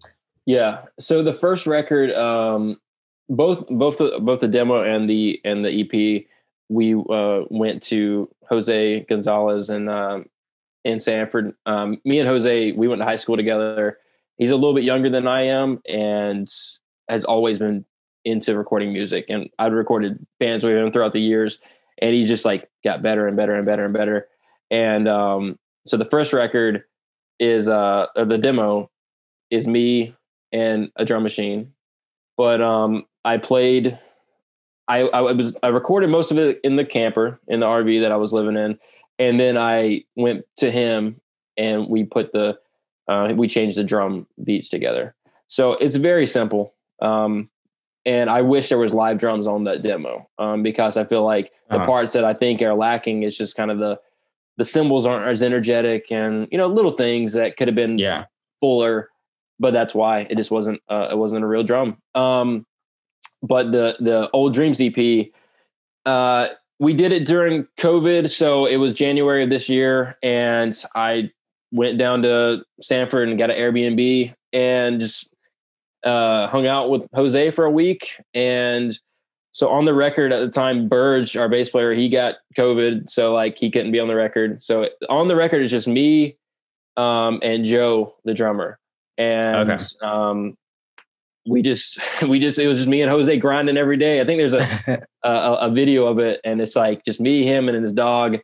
[0.47, 0.83] Yeah.
[0.99, 2.81] So the first record, um,
[3.29, 6.25] both both the both the demo and the and the EP,
[6.69, 10.27] we uh, went to Jose Gonzalez and um,
[10.85, 11.53] in Sanford.
[11.67, 13.99] Um, me and Jose, we went to high school together.
[14.39, 16.51] He's a little bit younger than I am, and
[17.09, 17.85] has always been
[18.25, 19.27] into recording music.
[19.29, 21.59] And I'd recorded bands with him throughout the years,
[22.01, 24.29] and he just like got better and better and better and better.
[24.71, 26.85] And um, so the first record
[27.39, 28.91] is uh, the demo
[29.51, 30.15] is me
[30.53, 31.73] and a drum machine.
[32.37, 33.99] But um, I played,
[34.89, 38.13] I, I was I recorded most of it in the camper in the RV that
[38.13, 38.79] I was living in,
[39.19, 41.21] and then I went to him
[41.57, 42.59] and we put the
[43.09, 45.15] uh, we changed the drum beats together.
[45.49, 46.75] So it's very simple.
[47.03, 47.51] Um,
[48.07, 51.53] and I wish there was live drums on that demo um, because I feel like
[51.69, 51.87] the uh-huh.
[51.87, 54.01] parts that I think are lacking is just kind of the
[54.57, 58.25] the cymbals aren't as energetic and you know little things that could have been yeah
[58.61, 59.11] fuller,
[59.61, 61.99] but that's why it just wasn't uh, it wasn't a real drum.
[62.17, 62.67] Um,
[63.43, 65.29] but the the old dreams EP,
[66.07, 66.49] uh,
[66.81, 71.31] we did it during COVID, so it was January of this year, and I
[71.71, 75.33] went down to Sanford and got an Airbnb and just
[76.05, 78.17] uh, hung out with Jose for a week.
[78.35, 78.99] And
[79.53, 83.35] so on the record at the time, Burge, our bass player, he got COVID, so
[83.35, 84.65] like he couldn't be on the record.
[84.65, 86.37] So on the record is just me
[86.97, 88.80] um, and Joe, the drummer,
[89.21, 89.85] and okay.
[90.03, 90.57] um,
[91.47, 94.21] we just we just it was just me and Jose grinding every day.
[94.21, 97.69] I think there's a, a, a video of it, and it's like just me, him,
[97.69, 98.39] and his dog,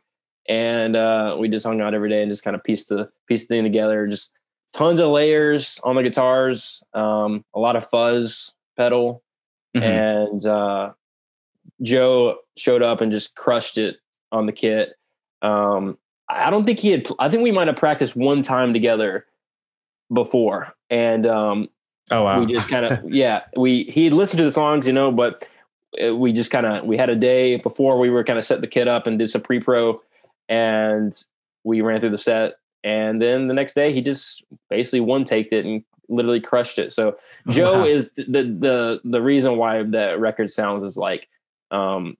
[0.47, 3.49] and uh, we just hung out every day and just kind of pieced the pieced
[3.49, 4.07] the thing together.
[4.07, 4.31] Just
[4.73, 9.23] tons of layers on the guitars, um, a lot of fuzz pedal,
[9.75, 9.83] mm-hmm.
[9.83, 10.91] and uh,
[11.81, 13.97] Joe showed up and just crushed it
[14.31, 14.93] on the kit.
[15.41, 15.97] Um,
[16.29, 17.07] I don't think he had.
[17.17, 19.25] I think we might have practiced one time together
[20.13, 21.69] before, and um,
[22.11, 23.43] oh wow, we just kind of yeah.
[23.55, 25.47] We he had listened to the songs, you know, but
[26.03, 28.61] uh, we just kind of we had a day before we were kind of set
[28.61, 30.01] the kit up and did some pre pro,
[30.49, 31.13] and
[31.63, 32.55] we ran through the set.
[32.83, 36.93] And then the next day, he just basically one taked it and literally crushed it.
[36.93, 37.17] So
[37.49, 37.85] Joe wow.
[37.85, 41.27] is the the the reason why that record sounds is like
[41.71, 42.17] um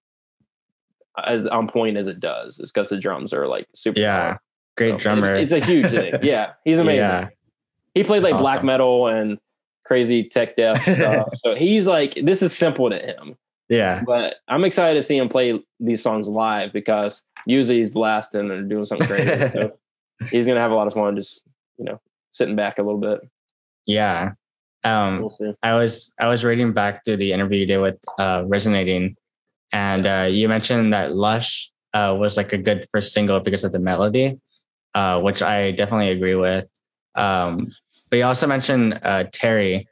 [1.26, 4.00] as on point as it does is because the drums are like super.
[4.00, 4.38] Yeah,
[4.76, 5.36] great so drummer.
[5.36, 6.14] It, it's a huge thing.
[6.22, 7.00] Yeah, he's amazing.
[7.00, 7.30] Yeah.
[7.98, 9.38] He played like That's black metal and
[9.86, 11.30] crazy tech death stuff.
[11.44, 13.36] so he's like, this is simple to him.
[13.70, 14.04] Yeah.
[14.06, 18.70] But I'm excited to see him play these songs live because usually he's blasting and
[18.70, 19.28] doing something crazy.
[19.54, 19.78] so
[20.32, 21.44] he's gonna have a lot of fun just,
[21.78, 22.00] you know,
[22.32, 23.22] sitting back a little bit.
[23.86, 24.34] Yeah.
[24.84, 28.44] Um we'll I was I was reading back through the interview you did with uh
[28.46, 29.18] resonating
[29.72, 33.72] and uh, you mentioned that Lush uh, was like a good first single because of
[33.72, 34.40] the melody,
[34.94, 36.66] uh, which I definitely agree with.
[37.16, 37.72] Um,
[38.10, 39.88] but you also mentioned uh, Terry,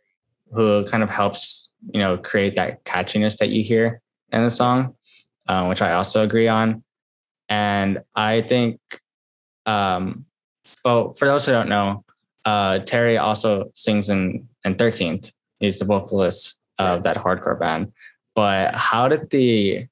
[0.52, 4.02] who kind of helps you know create that catchiness that you hear
[4.32, 4.96] in the song,
[5.48, 6.84] uh, which I also agree on.
[7.48, 8.80] And I think,
[9.66, 10.26] um,
[10.84, 12.04] well, for those who don't know,
[12.44, 15.32] uh, Terry also sings in in Thirteenth.
[15.60, 17.94] He's the vocalist of that hardcore band
[18.36, 19.88] but how did the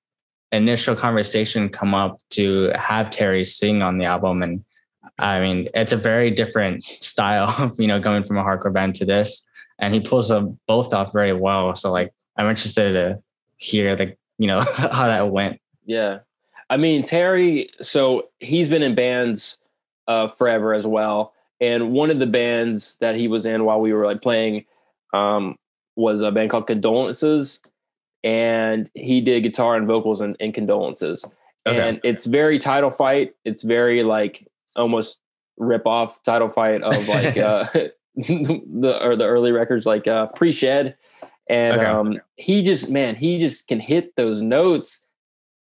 [0.52, 4.44] initial conversation come up to have Terry sing on the album?
[4.44, 4.64] And
[5.24, 9.06] I mean, it's a very different style, you know, going from a hardcore band to
[9.06, 9.44] this.
[9.80, 11.76] And he pulls them both off very well.
[11.76, 13.22] So like I'm interested to
[13.58, 15.60] hear the, you know, how that went.
[15.86, 16.20] Yeah.
[16.70, 19.58] I mean, Terry, so he's been in bands
[20.08, 21.34] uh, forever as well.
[21.62, 24.66] And one of the bands that he was in while we were like playing
[25.14, 25.58] um,
[25.96, 27.62] was a band called Condolences
[28.24, 31.26] and he did guitar and vocals and, and condolences.
[31.66, 31.90] Okay.
[31.90, 33.36] And it's very title fight.
[33.46, 35.20] It's very like almost
[35.58, 37.66] rip off title fight of like uh
[38.16, 40.96] the or the early records like uh pre-shed.
[41.50, 41.86] And okay.
[41.86, 45.06] um he just man, he just can hit those notes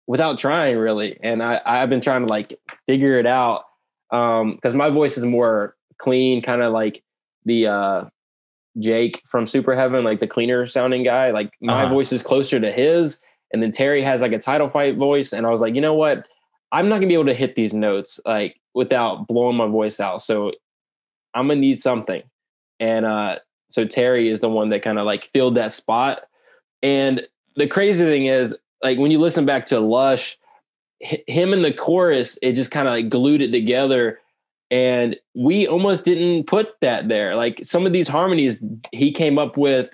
[0.08, 1.20] without trying really.
[1.22, 3.64] And I, I've been trying to like figure it out.
[4.12, 7.04] Um because my voice is more clean, kind of like
[7.46, 8.06] the uh
[8.80, 11.32] Jake from Superheaven, like the cleaner sounding guy.
[11.32, 11.94] Like my uh-huh.
[11.94, 13.20] voice is closer to his.
[13.54, 15.34] And then Terry has like a title fight voice.
[15.34, 16.28] And I was like, you know what?
[16.72, 20.22] I'm not gonna be able to hit these notes like without blowing my voice out.
[20.22, 20.52] So
[21.34, 22.24] I'm gonna need something.
[22.80, 26.22] And uh so Terry is the one that kind of like filled that spot.
[26.84, 30.38] And the crazy thing is, like when you listen back to Lush,
[31.00, 34.20] him and the chorus, it just kind of like glued it together
[34.72, 39.58] and we almost didn't put that there like some of these harmonies he came up
[39.58, 39.90] with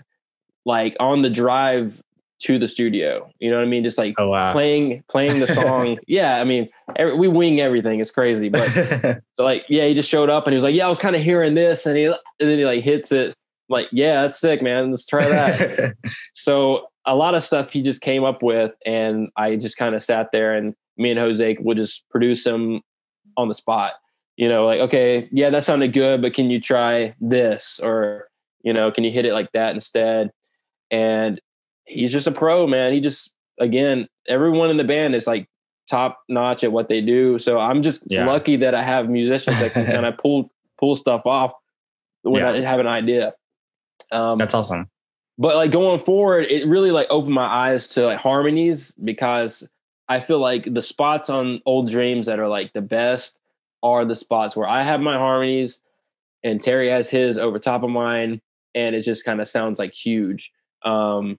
[0.66, 2.02] like on the drive
[2.40, 3.32] to the studio.
[3.40, 3.84] You know what i mean?
[3.84, 4.52] Just like oh, wow.
[4.52, 5.98] playing playing the song.
[6.08, 8.00] Yeah i mean every, we wing everything.
[8.00, 8.50] It's crazy.
[8.50, 8.70] But
[9.34, 11.16] so like yeah he just showed up and he was like yeah i was kind
[11.16, 13.30] of hearing this and he and then he like hits it.
[13.30, 13.34] I'm
[13.70, 14.92] like yeah that's sick man.
[14.92, 15.96] Let's try that.
[16.34, 20.04] So a lot of stuff he just came up with and i just kind of
[20.04, 22.82] sat there and me and jose would just produce him
[23.38, 23.94] on the spot.
[24.36, 27.80] You know, like, okay, yeah, that sounded good, but can you try this?
[27.82, 28.28] Or,
[28.62, 30.32] you know, can you hit it like that instead?
[30.92, 31.40] And
[31.88, 32.94] he's just a pro, man.
[32.94, 35.48] He just, again, everyone in the band is like
[35.90, 37.40] top notch at what they do.
[37.40, 38.26] So I'm just yeah.
[38.26, 41.54] lucky that I have musicians that can kind of pull, pull stuff off
[42.24, 42.52] when yeah.
[42.52, 43.34] I have an idea.
[44.12, 44.90] Um, That's awesome.
[45.38, 49.68] but like going forward, it really like opened my eyes to like harmonies because
[50.10, 53.38] I feel like the spots on Old Dreams that are like the best
[53.84, 55.80] are the spots where I have my harmonies
[56.44, 58.42] and Terry has his over top of mine,
[58.76, 60.52] and it just kind of sounds like huge.
[60.84, 61.38] Um,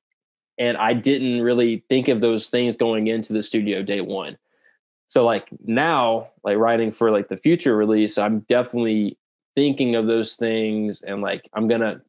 [0.58, 4.36] and I didn't really think of those things going into the studio day one.
[5.06, 9.16] So like now, like writing for like the future release, I'm definitely
[9.54, 12.02] thinking of those things and like I'm gonna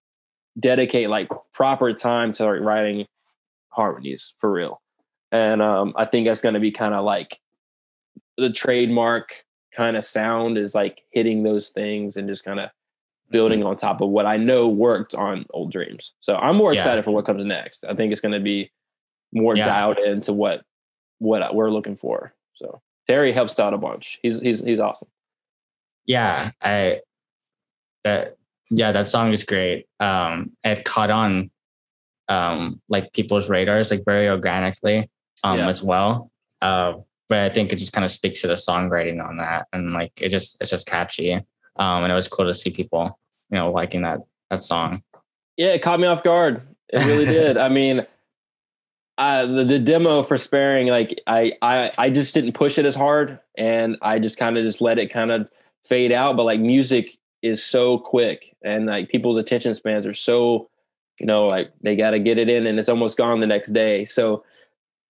[0.60, 3.06] dedicate like proper time to like writing
[3.70, 4.82] harmonies for real.
[5.32, 7.40] And um, I think that's gonna be kind of like
[8.38, 9.34] the trademark
[9.76, 12.70] kind of sound is like hitting those things and just kind of
[13.30, 16.14] building on top of what I know worked on Old Dreams.
[16.22, 17.02] So I'm more excited yeah.
[17.04, 17.84] for what comes next.
[17.88, 18.72] I think it's going to be
[19.32, 19.66] more yeah.
[19.66, 20.64] dialed into what
[21.20, 22.34] what we're looking for.
[22.56, 24.20] So Terry helps out a bunch.
[24.22, 25.08] He's he's he's awesome.
[26.06, 27.02] Yeah, I
[28.04, 28.38] that
[28.70, 29.88] yeah, that song is great.
[30.00, 31.52] Um it caught on
[32.28, 35.10] um like people's radars like very organically
[35.44, 35.68] um yeah.
[35.68, 36.32] as well.
[36.62, 36.94] Uh
[37.28, 40.14] but I think it just kind of speaks to the songwriting on that and like
[40.18, 41.40] it just it's just catchy.
[41.80, 43.18] Um, and it was cool to see people,
[43.50, 44.20] you know, liking that
[44.52, 45.02] that song.
[45.58, 46.62] Yeah, it caught me off guard.
[46.90, 47.58] It really did.
[47.58, 48.06] I mean,
[49.18, 52.96] uh, the, the demo for sparing, like I, I, I just didn't push it as
[52.96, 55.50] hard, and I just kind of just let it kind of
[55.84, 56.38] fade out.
[56.38, 60.70] But like music is so quick, and like people's attention spans are so,
[61.20, 63.72] you know, like they got to get it in, and it's almost gone the next
[63.72, 64.06] day.
[64.06, 64.44] So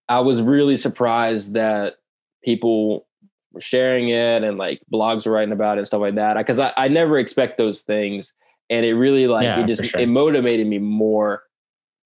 [0.08, 1.96] I was really surprised that
[2.44, 3.06] people
[3.52, 6.38] were sharing it and like blogs were writing about it and stuff like that.
[6.38, 8.34] Because I, I, never expect those things,
[8.70, 10.00] and it really like yeah, it just sure.
[10.00, 11.44] it motivated me more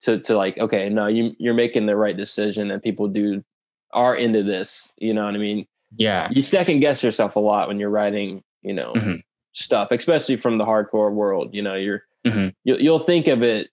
[0.02, 3.44] to to like okay, no, you you're making the right decision, and people do
[3.92, 4.92] are into this.
[4.98, 5.68] You know what I mean?
[5.96, 6.30] Yeah.
[6.32, 9.16] You second guess yourself a lot when you're writing, you know, mm-hmm.
[9.54, 11.54] stuff, especially from the hardcore world.
[11.54, 12.50] You know, you're mm-hmm.
[12.64, 13.70] you, you'll think of it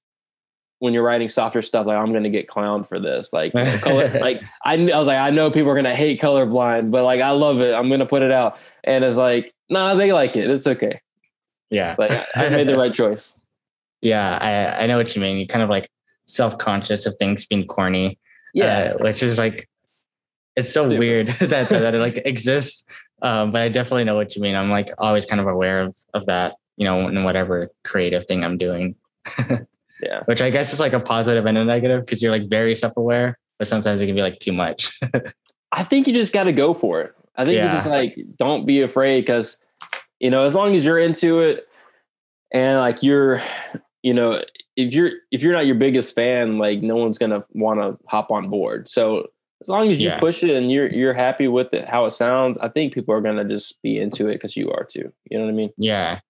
[0.80, 3.32] when you're writing softer stuff, like I'm to get clowned for this.
[3.32, 7.04] Like, color, like I, I was like, I know people are to hate colorblind, but
[7.04, 7.74] like I love it.
[7.74, 10.50] I'm to put it out, and it's like, nah, they like it.
[10.50, 11.00] It's okay.
[11.68, 13.36] Yeah, like I made the right choice.
[14.02, 15.36] Yeah, I I know what you mean.
[15.36, 15.90] You're kind of like
[16.24, 18.18] self conscious of things being corny.
[18.54, 19.68] Yeah, uh, which is like,
[20.56, 22.86] it's so weird that that it like exists.
[23.20, 24.54] Um, but I definitely know what you mean.
[24.54, 28.42] I'm like always kind of aware of of that, you know, in whatever creative thing
[28.42, 28.96] I'm doing.
[30.02, 30.22] Yeah.
[30.24, 32.96] Which I guess is like a positive and a negative because you're like very self
[32.96, 34.98] aware, but sometimes it can be like too much.
[35.72, 37.14] I think you just got to go for it.
[37.36, 37.72] I think yeah.
[37.72, 39.56] you just like don't be afraid because
[40.18, 41.66] you know as long as you're into it
[42.52, 43.40] and like you're
[44.02, 44.42] you know
[44.76, 48.30] if you're if you're not your biggest fan like no one's gonna want to hop
[48.30, 49.26] on board so
[49.62, 50.18] as long as you yeah.
[50.18, 53.20] push it and you're you're happy with it how it sounds i think people are
[53.20, 56.20] gonna just be into it because you are too you know what i mean yeah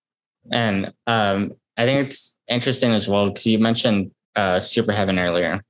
[0.52, 5.64] and um I think it's interesting as well because you mentioned uh, Superheaven earlier,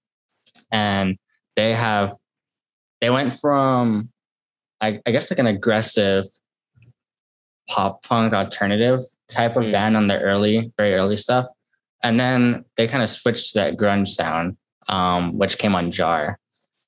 [0.72, 1.16] and
[1.54, 2.16] they have
[3.00, 4.08] they went from
[4.80, 6.24] I, I guess like an aggressive
[7.68, 9.70] pop punk alternative type of mm.
[9.70, 11.46] band on the early, very early stuff,
[12.02, 14.56] and then they kind of switched to that grunge sound,
[14.88, 16.40] um, which came on Jar.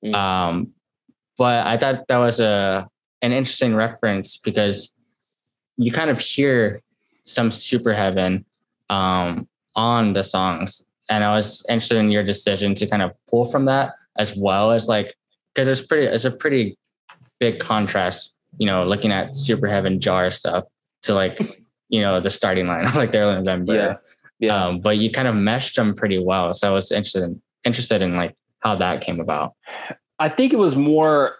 [0.03, 0.13] Mm.
[0.13, 0.73] Um,
[1.37, 2.89] but I thought that was a
[3.21, 4.91] an interesting reference because
[5.77, 6.81] you kind of hear
[7.23, 8.43] some Superheaven
[8.93, 10.85] um, on the songs.
[11.09, 14.71] And I was interested in your decision to kind of pull from that as well
[14.71, 15.15] as like,
[15.53, 16.77] because it's pretty, it's a pretty
[17.39, 20.65] big contrast, you know, looking at Superheaven Jar stuff
[21.03, 21.39] to like,
[21.89, 23.73] you know, the starting line, like the Early November.
[23.73, 23.95] Yeah.
[24.39, 24.65] yeah.
[24.65, 26.53] Um, but you kind of meshed them pretty well.
[26.53, 29.53] So I was interested in, interested in like how that came about.
[30.19, 31.37] I think it was more,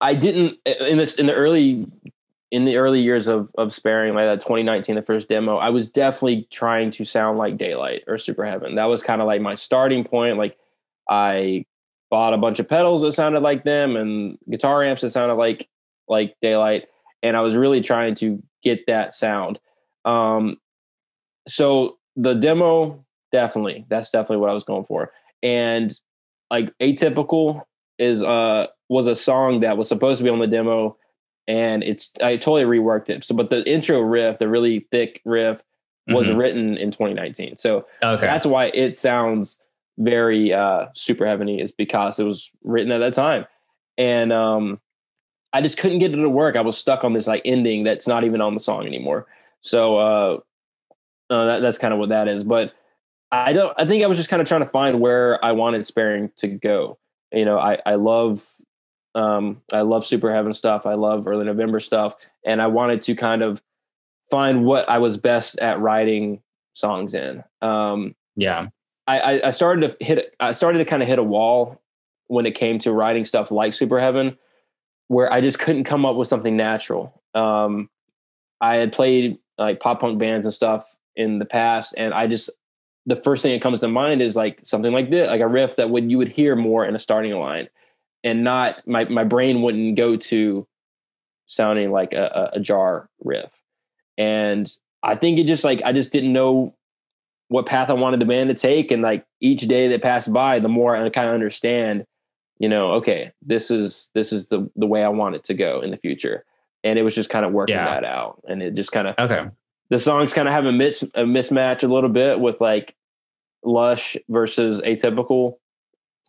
[0.00, 1.86] I didn't in this in the early
[2.50, 5.90] in the early years of of sparing like that 2019 the first demo i was
[5.90, 8.76] definitely trying to sound like daylight or Superheaven.
[8.76, 10.38] that was kind of like my starting point.
[10.38, 10.56] Like
[11.08, 11.64] i
[12.10, 15.68] bought a bunch of pedals that sounded like them and guitar amps that sounded like
[16.08, 16.86] like daylight
[17.22, 19.58] and i was really trying to get that sound.
[20.04, 20.58] Um
[21.48, 25.12] so the demo definitely that's definitely what i was going for.
[25.42, 25.98] And
[26.50, 27.62] like atypical
[27.98, 30.96] is uh was a song that was supposed to be on the demo
[31.48, 33.24] and it's I totally reworked it.
[33.24, 35.62] So, but the intro riff, the really thick riff,
[36.08, 36.36] was mm-hmm.
[36.36, 37.56] written in 2019.
[37.56, 38.26] So okay.
[38.26, 39.60] that's why it sounds
[39.98, 43.46] very uh, Superheaveny is because it was written at that time,
[43.96, 44.80] and um,
[45.52, 46.56] I just couldn't get it to work.
[46.56, 49.26] I was stuck on this like ending that's not even on the song anymore.
[49.62, 50.38] So uh,
[51.30, 52.44] uh, that, that's kind of what that is.
[52.44, 52.72] But
[53.32, 53.74] I don't.
[53.78, 56.48] I think I was just kind of trying to find where I wanted sparing to
[56.48, 56.98] go.
[57.32, 58.46] You know, I I love
[59.16, 60.84] um, I love Superheaven stuff.
[60.84, 62.14] I love early November stuff,
[62.44, 63.62] and I wanted to kind of
[64.30, 66.42] find what I was best at writing
[66.74, 67.42] songs in.
[67.62, 68.68] Um, yeah,
[69.06, 71.80] I, I started to hit I started to kind of hit a wall
[72.26, 74.36] when it came to writing stuff like Superheaven,
[75.08, 77.22] where I just couldn't come up with something natural.
[77.34, 77.88] Um,
[78.60, 82.50] I had played like pop punk bands and stuff in the past, and I just
[83.06, 85.76] the first thing that comes to mind is like something like this, like a riff
[85.76, 87.68] that would you would hear more in a starting line,
[88.26, 90.66] and not my my brain wouldn't go to
[91.46, 93.62] sounding like a, a, a jar riff,
[94.18, 94.70] and
[95.02, 96.74] I think it just like I just didn't know
[97.48, 100.58] what path I wanted the band to take, and like each day that passed by,
[100.58, 102.04] the more I kind of understand,
[102.58, 105.80] you know, okay, this is this is the the way I want it to go
[105.80, 106.44] in the future,
[106.82, 107.88] and it was just kind of working Yeah.
[107.94, 109.48] that out, and it just kind of Okay.
[109.90, 112.96] the songs kind of have a, mis- a mismatch a little bit with like
[113.64, 115.56] lush versus atypical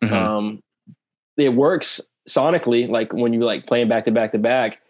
[0.02, 0.12] Mhm.
[0.12, 0.62] um
[1.38, 4.80] it works sonically like when you like playing back to back to back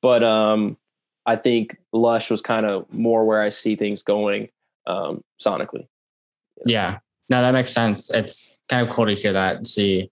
[0.00, 0.76] but um
[1.26, 4.48] i think lush was kind of more where i see things going
[4.86, 5.86] um sonically
[6.64, 6.98] Yeah.
[7.28, 8.08] No, that makes sense.
[8.10, 10.10] It's kind of cool to hear that and see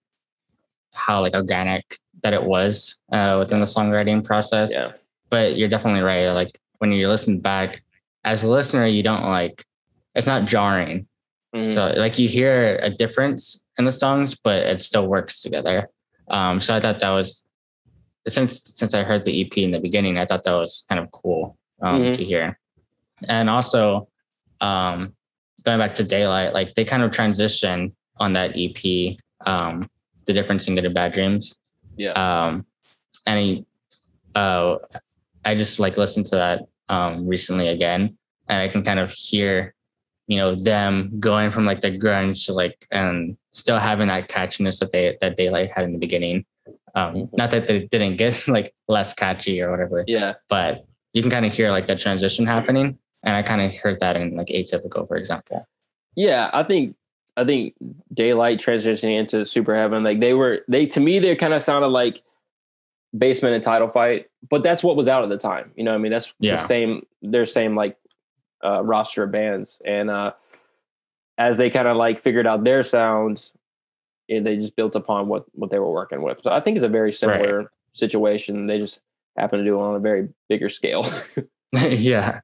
[0.93, 4.73] how like organic that it was uh, within the songwriting process.
[4.73, 4.93] yeah
[5.31, 6.29] But you're definitely right.
[6.31, 7.83] Like when you listen back
[8.25, 9.65] as a listener, you don't like
[10.17, 11.07] it's not jarring.
[11.55, 11.67] Mhm.
[11.73, 15.89] So like you hear a difference in the songs, but it still works together.
[16.29, 17.45] Um, so I thought that was
[18.27, 21.11] since since I heard the EP in the beginning, I thought that was kind of
[21.11, 22.15] cool um, Mhm.
[22.17, 22.59] to hear.
[23.29, 24.09] And also,
[24.61, 25.15] um,
[25.65, 29.91] going back to Daylight, like they kind of transition on that EP, um,
[30.27, 31.55] the difference in Good and Bad Dreams.
[31.97, 32.67] yeah Um,
[33.27, 33.67] and he,
[34.35, 34.77] uh,
[35.45, 38.17] I just like listened to that um, recently again,
[38.49, 39.75] and I can kind of hear,
[40.27, 44.79] you know, them going from like the grunge to like and still having that catchiness
[44.81, 46.45] that they that Daylight had in the beginning.
[46.95, 51.31] Um, not that they didn't get like less catchy or whatever, yeah but you can
[51.31, 54.47] kind of hear like the transition happening, and I kind of heard that in like
[54.49, 55.67] Atypical, for example.
[56.17, 56.95] yeah i think
[57.37, 57.75] i think
[58.13, 62.23] daylight transitioning into superheaven like they were they to me they kind of sounded like
[63.17, 65.99] basement and title fight but that's what was out at the time you know what
[65.99, 66.57] i mean that's Yeah.
[66.57, 67.97] the same their same like
[68.65, 69.81] uh roster of bands.
[69.85, 70.33] And uh
[71.37, 73.51] as they kind of like figured out their sound
[74.31, 76.41] eh, they just built upon what what they were working with.
[76.43, 78.67] So i think it's a very similar situation.
[78.67, 79.01] They just
[79.37, 81.05] happen to do it on a very bigger scale.
[81.89, 82.41] Yeah.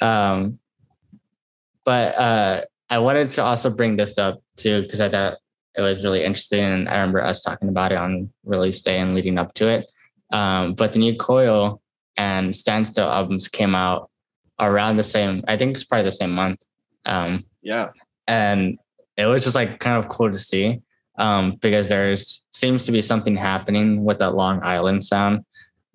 [0.00, 0.58] Um,
[1.84, 5.38] but uh, I wanted to also bring this up too because I thought
[5.76, 9.14] it was really interesting, and I remember us talking about it on release day and
[9.14, 9.90] leading up to it.
[10.32, 11.80] Um, but the new Koyo
[12.16, 14.10] and Standstill albums came out
[14.62, 15.44] around the same.
[15.48, 16.64] I think it's probably the same month.
[17.04, 17.88] Um, yeah
[18.26, 18.78] and
[19.16, 20.80] it was just like kind of cool to see
[21.18, 25.44] um, because there's seems to be something happening with that Long Island sound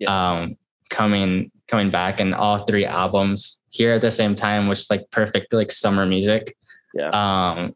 [0.06, 0.56] um,
[0.90, 5.10] coming coming back, and all three albums here at the same time, which is like
[5.10, 6.56] perfect like summer music.
[6.94, 7.10] Yeah.
[7.10, 7.74] Um,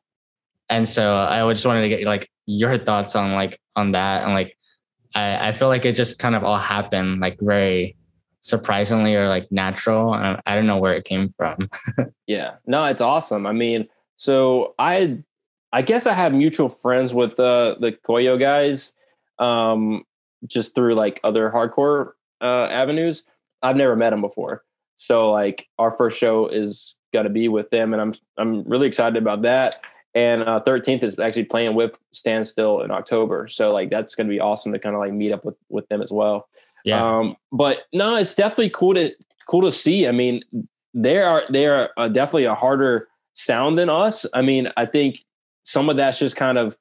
[0.70, 4.34] and so I just wanted to get like your thoughts on like on that, and
[4.34, 4.56] like
[5.14, 7.96] I, I feel like it just kind of all happened like very
[8.42, 10.12] surprisingly or like natural.
[10.12, 11.70] I don't know where it came from.
[12.26, 13.46] Yeah, no, it's awesome.
[13.46, 15.18] I mean, so I,
[15.70, 18.94] I guess I have mutual friends with uh, the Koyo guys,
[19.38, 20.04] um,
[20.46, 23.24] just through like other hardcore uh, avenues.
[23.62, 24.64] I've never met them before,
[24.96, 28.88] so like our first show is going to be with them, and I'm I'm really
[28.88, 29.84] excited about that.
[30.14, 34.32] And uh, 13th is actually playing with Standstill in October, so like that's going to
[34.32, 36.48] be awesome to kind of like meet up with with them as well.
[36.84, 37.18] Yeah.
[37.18, 39.10] Um, but no, it's definitely cool to
[39.48, 40.06] cool to see.
[40.06, 40.42] I mean,
[40.94, 44.26] they are they are uh, definitely a harder sound than us.
[44.34, 45.20] I mean, I think
[45.62, 46.76] some of that's just kind of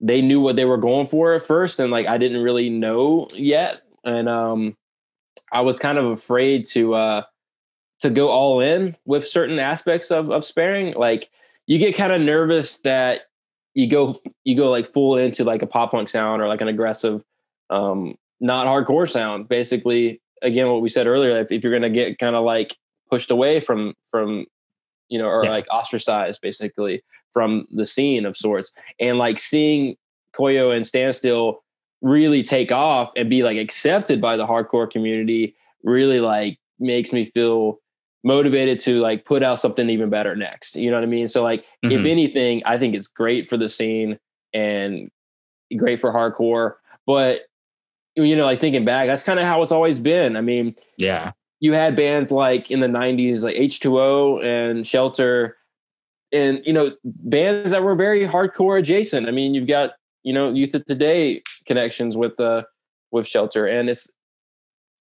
[0.00, 3.28] they knew what they were going for at first, and like I didn't really know
[3.34, 4.76] yet, and um,
[5.52, 7.22] I was kind of afraid to uh
[8.00, 10.94] to go all in with certain aspects of of sparing.
[10.94, 11.30] Like
[11.66, 13.22] you get kind of nervous that
[13.74, 16.68] you go you go like full into like a pop punk sound or like an
[16.68, 17.22] aggressive
[17.70, 22.18] um not hardcore sound basically again what we said earlier if, if you're gonna get
[22.18, 22.76] kind of like
[23.10, 24.44] pushed away from from
[25.08, 25.50] you know or Yeah.
[25.50, 28.70] like ostracized basically from the scene of sorts
[29.00, 29.96] and like seeing
[30.38, 31.62] koyo and standstill
[32.02, 37.24] really take off and be like accepted by the hardcore community really like makes me
[37.24, 37.78] feel
[38.24, 41.42] motivated to like put out something even better next you know what i mean so
[41.42, 42.10] like if Mhm.
[42.10, 44.18] anything i think it's great for the scene
[44.52, 45.10] and
[45.78, 46.74] great for hardcore
[47.06, 47.42] but
[48.16, 51.32] you know like thinking back that's kind of how it's always been i mean yeah.
[51.60, 55.56] you had bands like in the 90s like h2o and shelter
[56.32, 59.92] and you know bands that were very hardcore adjacent i mean you've got
[60.22, 62.62] you know youth of today connections with uh
[63.10, 64.10] with shelter and it's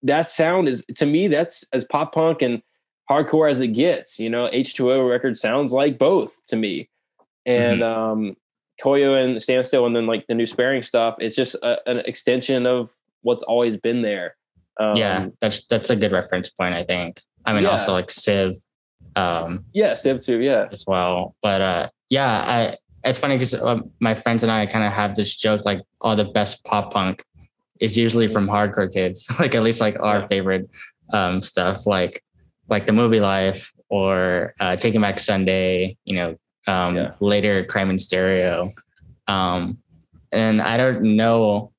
[0.02, 2.62] that sound is to me that's as pop punk and
[3.10, 6.90] hardcore as it gets you know h2o record sounds like both to me
[7.46, 8.36] and um,
[8.82, 11.16] Koyo and Standstill, and then like the new sparing stuff.
[11.20, 12.92] It's just a, an extension of
[13.24, 14.36] what's always been there.
[14.80, 16.74] Um, yeah, that's that's a good reference point.
[16.76, 17.22] I think.
[17.46, 17.70] I mean, Yeah.
[17.72, 18.56] also like Civ,
[19.16, 20.40] um, yeah, Civ too.
[20.40, 21.36] Yeah, as well.
[21.42, 25.16] But uh, yeah, I it's funny because um, my friends and I kind of have
[25.16, 27.24] this joke like, oh, the best pop punk
[27.82, 29.28] is usually from hardcore kids.
[29.40, 30.28] like at least like our Yeah.
[30.28, 30.70] favorite
[31.12, 32.24] um, stuff, like
[32.70, 35.98] like the Movielife or uh, Taking Back Sunday.
[36.06, 36.36] You know,
[36.68, 37.12] um, Yeah.
[37.20, 38.72] later Crime in Stereo.
[39.28, 39.78] Um,
[40.32, 41.73] and I don't know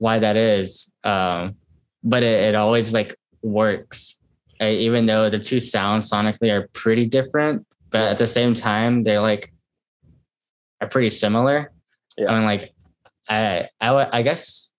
[0.00, 1.56] why that is, um,
[2.02, 4.16] but it, it always like works.
[4.60, 9.04] Uh, even though the two sounds sonically are pretty different, but at the same time
[9.04, 9.52] they're like
[10.80, 11.70] are pretty similar.
[12.16, 12.30] Yeah.
[12.30, 12.72] I mean, like
[13.28, 14.70] I I would I guess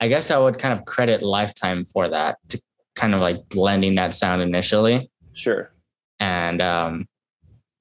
[0.00, 2.60] I guess I would kind of credit Lifetime for that to
[2.96, 5.10] kind of like blending that sound initially.
[5.32, 5.72] sure.
[6.18, 7.08] And um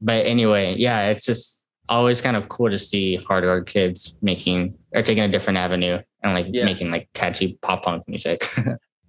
[0.01, 5.01] but anyway, yeah, it's just always kind of cool to see hardcore kids making or
[5.01, 6.65] taking a different avenue and like Yeah.
[6.65, 8.47] making like catchy pop punk music.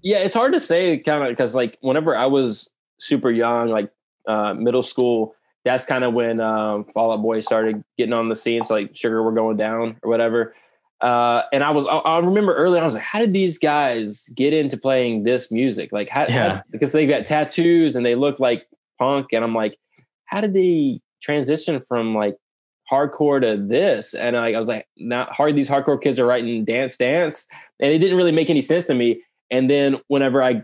[0.00, 3.90] Yeah, it's hard to say kind of because like whenever I was super young, like
[4.28, 5.34] uh, middle school,
[5.64, 8.64] that's kind of when um, Fall Out Boy started getting on the scene.
[8.64, 10.54] So like Sugar were going down or whatever.
[11.00, 13.59] Uh, and I was, I, I remember early on, I was like, how did these
[13.59, 15.90] guys get into playing this music?
[15.90, 16.62] Like, how, how- Yeah.
[16.70, 18.68] because they got tattoos and they look like
[19.00, 19.32] punk.
[19.32, 19.76] And I'm like,
[20.26, 22.36] how did they transition from like
[22.91, 24.14] hardcore to this?
[24.14, 25.57] And I, I was like, not hard.
[25.57, 27.47] These hardcore kids are writing dance, dance.
[27.80, 29.22] And it didn't really make any sense to me.
[29.51, 30.62] And then whenever I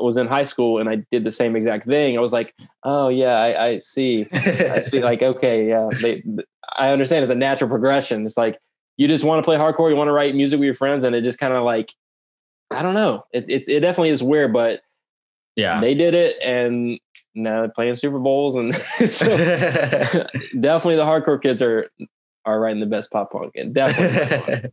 [0.00, 3.08] was in high school and I did the same exact thing, I was like, oh
[3.08, 4.26] yeah, I, I see.
[4.32, 5.00] I see.
[5.02, 6.22] Like, okay, yeah, they,
[6.76, 7.22] I understand.
[7.22, 8.26] It's a natural progression.
[8.26, 8.58] It's like
[8.96, 11.14] you just want to play hardcore, you want to write music with your friends, and
[11.14, 11.92] it just kind of like,
[12.70, 13.24] I don't know.
[13.32, 14.82] It, it it definitely is weird, but
[15.56, 15.80] yeah.
[15.80, 16.98] they did it, and
[17.34, 18.74] now they're playing Super Bowls, and
[19.10, 19.26] so
[20.60, 21.90] definitely the hardcore kids are
[22.44, 24.70] are writing the best pop punk, and definitely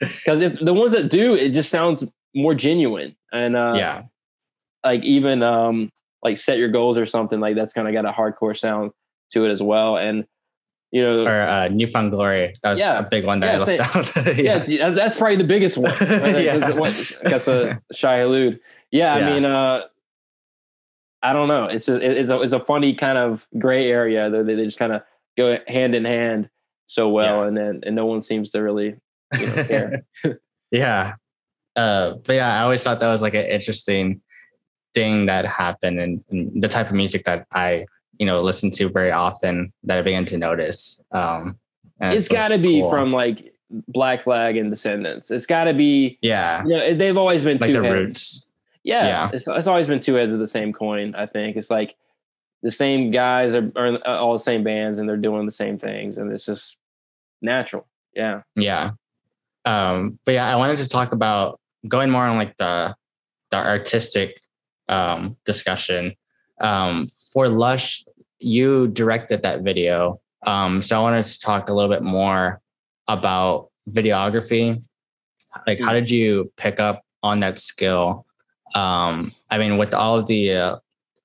[0.00, 2.04] because if the ones that do, it just sounds
[2.34, 4.02] more genuine, and uh, yeah.
[4.84, 5.90] like even um
[6.22, 8.90] like set your goals or something like that's kind of got a hardcore sound
[9.30, 10.24] to it as well and
[10.90, 12.52] you know Or uh, New Found Glory.
[12.62, 12.98] That was Yeah.
[12.98, 14.36] a big one that Yeah, I left out.
[14.38, 16.56] yeah, yeah, that's probably the biggest one Yeah.
[17.22, 18.58] that's a shy elude
[18.90, 19.26] yeah, Yeah.
[19.26, 19.82] i mean uh
[21.24, 24.44] i don't know it's just it's a, it's a funny kind of gray area though
[24.44, 25.02] they, just kind of
[25.36, 26.48] go hand in hand
[26.86, 27.48] so well Yeah.
[27.48, 28.94] and then and no one seems to really
[29.38, 30.06] you know, care
[30.70, 31.14] yeah.
[31.76, 34.20] Uh, but yeah, I always thought that was like an interesting
[34.94, 37.86] thing that happened and, and the type of music that I,
[38.18, 41.02] you know, listen to very often that I began to notice.
[41.10, 41.58] Um,
[42.00, 42.90] it's got to be cool.
[42.90, 43.52] from like
[43.88, 47.70] black flag and descendants it's got to be yeah, you know they've always been like
[47.70, 47.92] two the heads.
[47.92, 48.50] roots.
[48.84, 49.30] Yeah, Yeah.
[49.32, 51.14] It's, it's always been two heads of the same coin.
[51.14, 51.96] I think it's like
[52.62, 56.18] the same guys are, are all the same bands and they're doing the same things,
[56.18, 56.78] and it's just
[57.42, 57.86] natural.
[58.14, 58.92] Yeah, Yeah.
[59.64, 61.58] Um, but yeah, I wanted to talk about
[61.88, 62.94] going more on like the
[63.50, 64.40] the artistic
[64.88, 66.14] um discussion.
[66.60, 68.04] Um for Lush,
[68.38, 70.20] you directed that video.
[70.46, 72.60] Um, so I wanted to talk a little bit more
[73.08, 74.82] about videography.
[75.66, 78.26] Like how did you pick up on that skill?
[78.74, 80.76] Um, I mean, with all of the uh,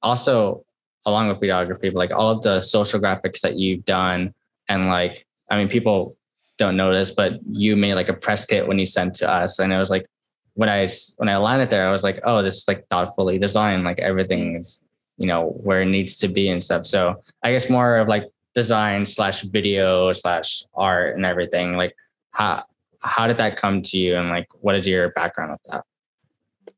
[0.01, 0.65] also
[1.05, 4.33] along with videography, but like all of the social graphics that you've done
[4.67, 6.15] and like I mean people
[6.57, 9.59] don't know this, but you made like a press kit when you sent to us,
[9.59, 10.05] and it was like
[10.53, 10.87] when I
[11.17, 14.57] when I landed there, I was like, oh, this is like thoughtfully designed, like everything
[14.57, 14.83] is
[15.17, 16.85] you know where it needs to be and stuff.
[16.85, 18.25] So I guess more of like
[18.55, 21.75] design slash video slash art and everything.
[21.75, 21.95] Like
[22.31, 22.63] how
[22.99, 25.85] how did that come to you, and like what is your background with that?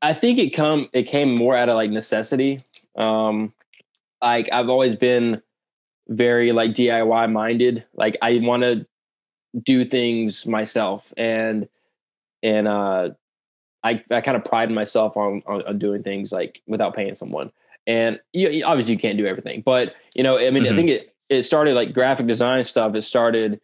[0.01, 2.63] I think it come it came more out of like necessity.
[2.95, 3.53] Um,
[4.21, 5.41] like I've always been
[6.07, 7.85] very like DIY minded.
[7.93, 8.85] Like I want to
[9.63, 11.67] do things myself, and
[12.41, 13.09] and uh,
[13.83, 17.51] I I kind of pride myself on, on on doing things like without paying someone.
[17.87, 20.75] And you, obviously you can't do everything, but you know, I mean, I Mhm.
[20.75, 22.93] think it it started like graphic design stuff.
[22.95, 23.59] It started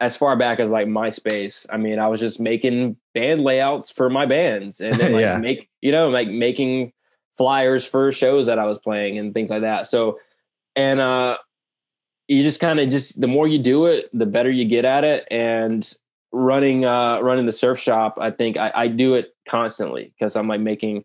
[0.00, 1.66] as far back as like MySpace.
[1.70, 5.36] I mean, I was just making band layouts for my bands, and then like Yeah.
[5.38, 6.92] make you know like making
[7.36, 9.86] flyers for shows that I was playing and things like that.
[9.86, 10.18] So,
[10.76, 11.38] and uh,
[12.28, 15.04] you just kind of just the more you do it, the better you get at
[15.04, 15.26] it.
[15.30, 15.90] And
[16.32, 20.46] running uh running the surf shop, I think I, I do it constantly because I'm
[20.48, 21.04] like making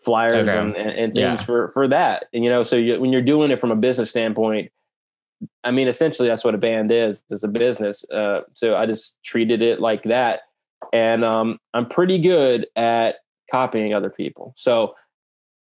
[0.00, 0.58] flyers Okay.
[0.58, 1.44] and, and, things Yeah.
[1.44, 2.26] for for that.
[2.32, 4.70] And you know, so you, when you're doing it from a business standpoint,
[5.64, 7.22] I mean, essentially that's what a band is.
[7.30, 8.04] It's a business.
[8.10, 10.40] Uh, so I just treated it like that,
[10.92, 13.16] and um, I'm pretty good at
[13.50, 14.52] copying other people.
[14.56, 14.94] So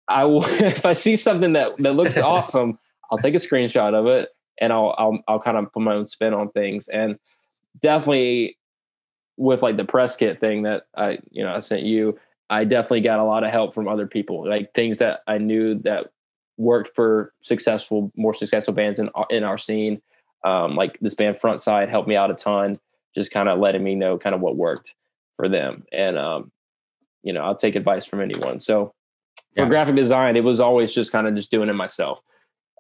[0.08, 2.80] I will, if I see something that that looks awesome,
[3.12, 6.06] I'll take a screenshot of it and I'll I'll I'll kind of put my own
[6.06, 6.88] spin on things.
[6.90, 7.18] And
[7.80, 8.58] definitely
[9.38, 13.02] with like the press kit thing that I you know I sent you, I definitely
[13.02, 16.12] got a lot of help from other people, like things that I knew that
[16.60, 20.02] worked for successful, more successful bands in in our scene.
[20.44, 22.78] Um, like this band Frontside helped me out a ton,
[23.16, 24.94] just kind of letting me know kind of what worked
[25.38, 25.86] for them.
[25.92, 26.52] And um,
[27.24, 28.60] you know, I'll take advice from anyone.
[28.60, 28.94] So
[29.56, 29.70] for yeah.
[29.70, 32.22] graphic design, it was always just kind of just doing it myself.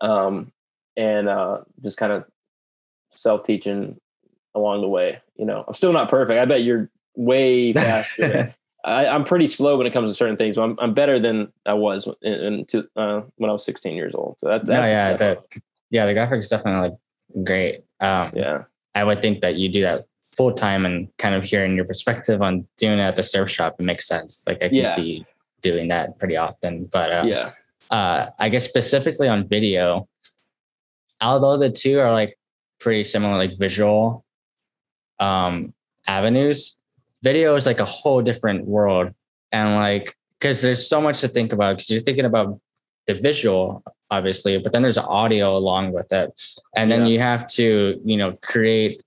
[0.02, 0.52] Um,
[0.96, 2.26] and uh, just kind of
[3.12, 4.00] self teaching
[4.54, 5.22] along the way.
[5.36, 6.40] You know, I'm still not perfect.
[6.40, 8.56] I bet you're way faster.
[8.86, 11.52] I, am pretty slow when it comes to certain things, but I'm, I'm better than
[11.66, 14.38] I was in, in to, uh, when I was 16 years old.
[14.40, 15.44] So that's, that's no, yeah, the,
[15.90, 17.84] yeah, the graphics definitely like great.
[18.00, 18.64] Um, yeah,
[18.96, 22.42] I would think that you do that full time and kind of hearing your perspective
[22.42, 24.44] on doing it at the surf shop, it makes sense.
[24.48, 24.96] Like I can yeah.
[24.96, 25.26] see
[25.62, 27.52] doing that pretty often, but um, yeah,
[27.90, 30.08] uh, I guess specifically on video,
[31.22, 32.38] although the two are like
[32.80, 34.24] pretty similar, like visual
[35.20, 35.74] um,
[36.08, 36.78] avenues,
[37.24, 39.14] video is like a whole different world.
[39.52, 42.60] And like, because there's so much to think about, because you're thinking about
[43.08, 46.32] the visual, obviously, but then there's audio along with it.
[46.76, 47.14] And then yeah.
[47.14, 49.02] you have to, you know, create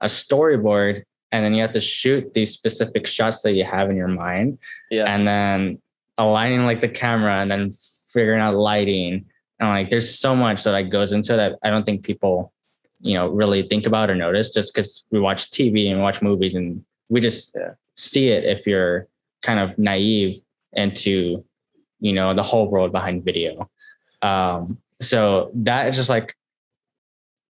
[0.00, 3.96] a storyboard and then you have to shoot these specific shots that you have in
[3.96, 4.58] your mind.
[4.90, 5.04] Yeah.
[5.04, 5.80] And then
[6.18, 7.72] aligning like the camera and then
[8.12, 9.24] figuring out lighting.
[9.58, 11.58] And like there's so much that like goes into that.
[11.62, 12.52] I don't think people,
[13.00, 16.54] you know, really think about or notice just because we watch TV and watch movies
[16.54, 17.56] and we just
[17.96, 19.06] see it if you're
[19.42, 20.40] kind of naive
[20.72, 21.44] into,
[22.00, 23.70] you know, the whole world behind video.
[24.22, 26.34] Um, so that is just like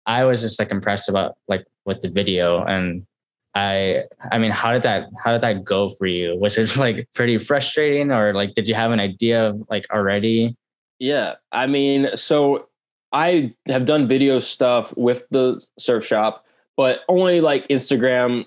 [0.05, 3.05] I was just like impressed about like with the video and
[3.53, 6.37] I I mean how did that how did that go for you?
[6.37, 10.55] Was it like pretty frustrating or like did you have an idea of like already?
[10.99, 11.35] Yeah.
[11.51, 12.69] I mean, so
[13.11, 16.45] I have done video stuff with the surf shop,
[16.77, 18.45] but only like Instagram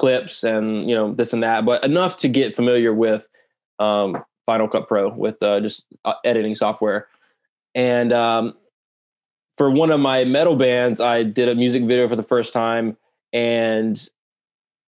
[0.00, 3.28] clips and you know this and that, but enough to get familiar with
[3.78, 7.06] um, Final Cut Pro with uh, just uh, editing software.
[7.74, 8.54] And um,
[9.52, 12.96] for one of my metal bands, I did a music video for the first time,
[13.34, 14.08] and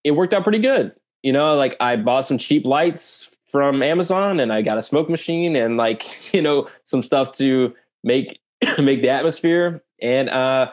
[0.02, 0.94] it worked out pretty good.
[1.22, 5.10] You know, like I bought some cheap lights from Amazon, and I got a smoke
[5.10, 8.40] machine, and like you know some stuff to make
[8.78, 9.84] make the atmosphere.
[10.00, 10.70] And uh,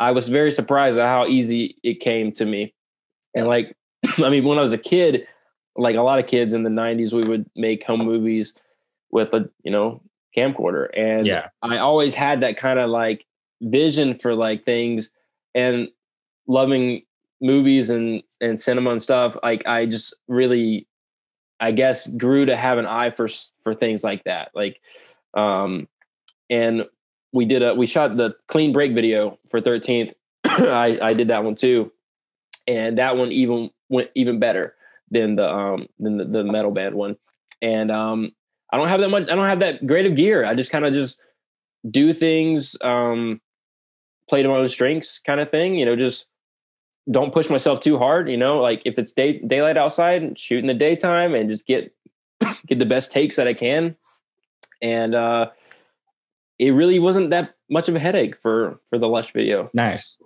[0.00, 2.74] I was very surprised at how easy it came to me.
[3.36, 3.76] And like,
[4.18, 5.28] I mean, when I was a kid,
[5.76, 8.54] like a lot of kids in the '90s, we would make home movies
[9.10, 10.02] with a you know
[10.36, 13.24] camcorder, and yeah, I always had that kind of like
[13.60, 15.10] vision for like things
[15.54, 15.88] and
[16.46, 17.02] loving
[17.40, 19.36] movies and and cinema and stuff.
[19.42, 20.86] Like i just really
[21.60, 23.28] i guess grew to have an eye for
[23.62, 24.50] for things like that.
[24.54, 24.80] Like
[25.34, 25.88] um
[26.48, 26.86] and
[27.32, 30.12] we did a we shot the clean break video for 13th
[30.44, 31.92] i i did that one too
[32.66, 34.74] and that one even went even better
[35.10, 37.16] than the um than the, the metal band one
[37.62, 38.32] and um
[38.72, 40.84] i don't have that much i don't have that great of gear i just kind
[40.84, 41.20] of just
[41.88, 43.40] do things um
[44.28, 45.74] play to my own strengths kind of thing.
[45.74, 46.26] You know, just
[47.10, 48.28] don't push myself too hard.
[48.28, 51.94] You know, like if it's day daylight outside, shoot in the daytime and just get
[52.66, 53.96] get the best takes that I can.
[54.82, 55.50] And uh
[56.58, 59.70] it really wasn't that much of a headache for for the lush video.
[59.72, 60.18] Nice.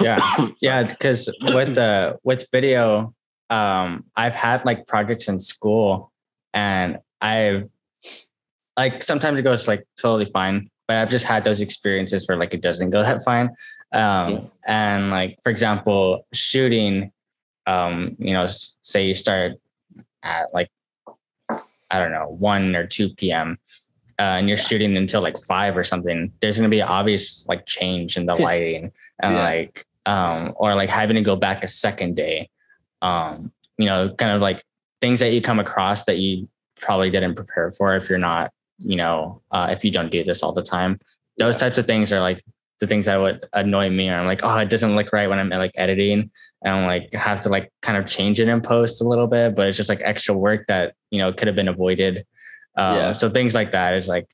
[0.00, 0.18] Yeah.
[0.60, 3.14] yeah, because with the with video,
[3.50, 6.12] um, I've had like projects in school
[6.54, 7.68] and I've
[8.76, 12.54] like sometimes it goes like totally fine but I've just had those experiences where like
[12.54, 13.50] it doesn't go that fine.
[13.92, 14.50] Um.
[14.66, 17.12] And like for example, shooting,
[17.66, 18.46] um, you know,
[18.82, 19.52] say you start
[20.22, 20.68] at like
[21.48, 23.58] I don't know one or two p.m.
[24.22, 24.64] Uh, and you're yeah.
[24.64, 26.32] shooting until like five or something.
[26.40, 29.42] There's going to be obvious like change in the lighting and yeah.
[29.42, 32.48] like um, or like having to go back a second day.
[33.00, 34.62] Um, you know, kind of like
[35.00, 36.48] things that you come across that you
[36.80, 38.52] probably didn't prepare for if you're not
[38.84, 40.98] you know, uh, if you don't do this all the time.
[41.38, 42.44] Those types of things are like
[42.80, 44.08] the things that would annoy me.
[44.08, 46.30] Or I'm like, oh, it doesn't look right when I'm like editing,
[46.62, 49.54] and I'm like have to like kind of change it in post a little bit,
[49.54, 52.26] but it's just like extra work that you know could have been avoided.
[52.76, 53.12] Um, yeah.
[53.12, 54.28] So things like that is like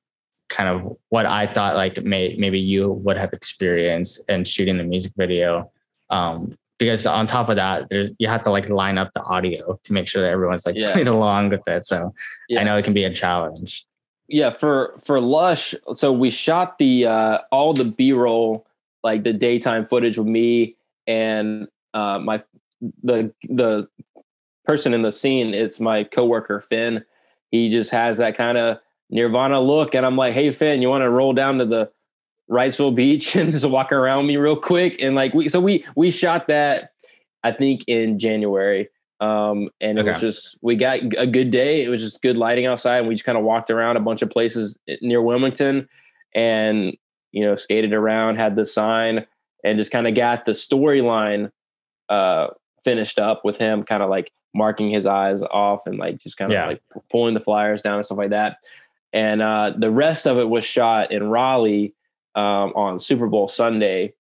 [0.49, 4.85] kind of what I thought like may, maybe you would have experienced in shooting the
[4.85, 5.71] music video.
[6.11, 9.81] Um, because on top of that, there, you have to like line up the audio
[9.83, 10.93] to make sure that everyone's like yeah.
[10.93, 11.85] playing along with it.
[11.85, 12.15] So
[12.49, 12.61] yeah.
[12.61, 13.85] I know it can be a challenge
[14.29, 18.67] yeah for for lush so we shot the uh all the b-roll
[19.03, 20.77] like the daytime footage with me
[21.07, 22.43] and uh my
[23.03, 23.89] the the
[24.65, 27.03] person in the scene it's my coworker finn
[27.51, 28.79] he just has that kind of
[29.11, 31.91] nirvana look and i'm like hey finn you want to roll down to the
[32.51, 35.01] Wrightsville Beach and just walk around me real quick.
[35.03, 36.93] And like we, so we we shot that,
[37.43, 38.89] I think in January.
[39.21, 41.83] Um, and it was just we got a good day.
[41.83, 44.23] It was just good lighting outside, and we just kind of walked around a bunch
[44.23, 45.89] of places near Wilmington,
[46.37, 46.97] and
[47.33, 49.27] you know skated around, had the sign,
[49.65, 51.51] and just kind of got the storyline
[52.09, 52.49] uh,
[52.85, 56.51] finished up with him, kind of like marking his eyes off and like just kind
[56.51, 56.67] of Yeah.
[56.67, 58.59] like pulling the flyers down and stuff like that.
[59.15, 61.95] And uh, the rest of it was shot in Raleigh
[62.35, 64.13] um, on Super Bowl Sunday,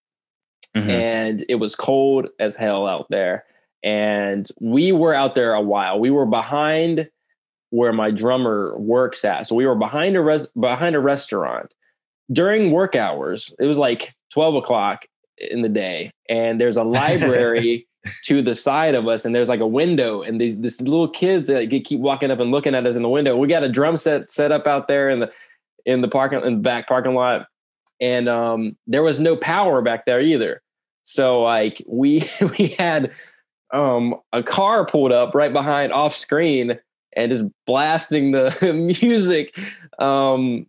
[0.74, 0.88] Mhm.
[0.88, 3.44] and it was cold as hell out there.
[3.82, 5.98] And we were out there a while.
[6.00, 7.08] We were behind
[7.70, 9.46] where my drummer works at.
[9.46, 11.72] So we were behind a res- behind a restaurant
[12.32, 13.54] during work hours.
[13.58, 15.04] It was like twelve o'clock
[15.38, 17.86] in the day, and there's a library
[18.24, 21.48] to the side of us, and there's like a window, and these this little kids
[21.48, 23.36] they keep walking up and looking at us in the window.
[23.36, 25.32] We got a drum set set up out there in the
[25.84, 27.46] in the parking in the back parking lot,
[28.00, 30.62] and um, there was no power back there either.
[31.08, 32.28] So like we
[32.58, 33.12] we had
[33.72, 36.78] um a car pulled up right behind off screen
[37.16, 38.54] and just blasting the
[38.94, 39.58] music.
[39.98, 40.66] Um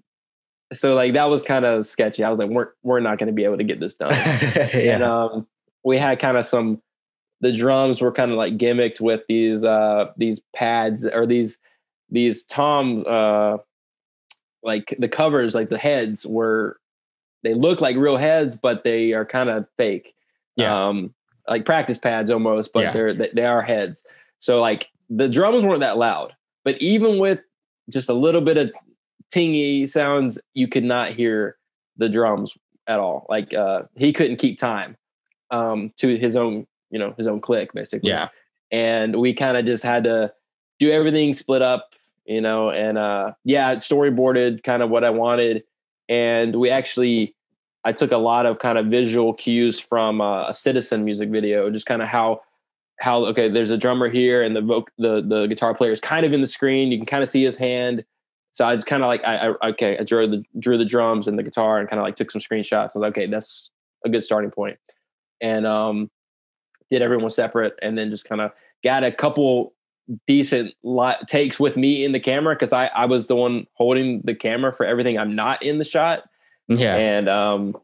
[0.72, 2.24] so like that was kind of sketchy.
[2.24, 4.14] I was like, we're we're not gonna be able to get this done.
[4.74, 5.48] And um
[5.84, 6.82] we had kind of some
[7.42, 11.58] the drums were kind of like gimmicked with these uh these pads or these
[12.10, 13.58] these tom uh
[14.64, 16.78] like the covers like the heads were
[17.44, 20.14] they look like real heads but they are kind of fake
[20.58, 20.88] Yeah.
[20.88, 21.14] um
[21.48, 22.92] like practice pads almost but Yeah.
[22.92, 24.04] they're they they are heads
[24.40, 26.36] so like the drums weren't that loud
[26.66, 27.40] but even with
[27.90, 28.72] just a little bit of
[29.34, 31.56] tingy sounds you could not hear
[31.98, 34.98] the drums at all like uh he couldn't keep time
[35.52, 38.10] um to his own you know his own clique basically.
[38.10, 38.30] Yeah.
[38.72, 40.32] and we kind of just had to
[40.80, 41.94] do everything split up
[42.26, 45.64] you know and uh yeah storyboarded kind of what i wanted.
[46.08, 47.36] And we actually
[47.86, 51.70] i took a lot of kind of visual cues from uh, a citizen music video
[51.70, 52.42] just kind of how
[53.00, 56.26] how okay there's a drummer here and the voc- the the guitar player is kind
[56.26, 56.92] of in the screen.
[56.92, 58.04] You can kind of see his hand.
[58.52, 61.28] So i just kind of like I, I okay i drew the drew the drums
[61.28, 62.74] and the guitar and kind of like took some screenshots.
[62.74, 63.72] I was like okay that's
[64.06, 64.78] a good starting point.
[65.42, 66.10] And um
[66.92, 68.52] did everyone separate and then just kind of
[68.84, 69.74] got a couple
[70.26, 70.74] decent
[71.28, 74.74] takes with me in the camera because I, I was the one holding the camera
[74.74, 76.24] for everything I'm not in the shot.
[76.68, 76.96] Yeah.
[76.96, 77.78] And um,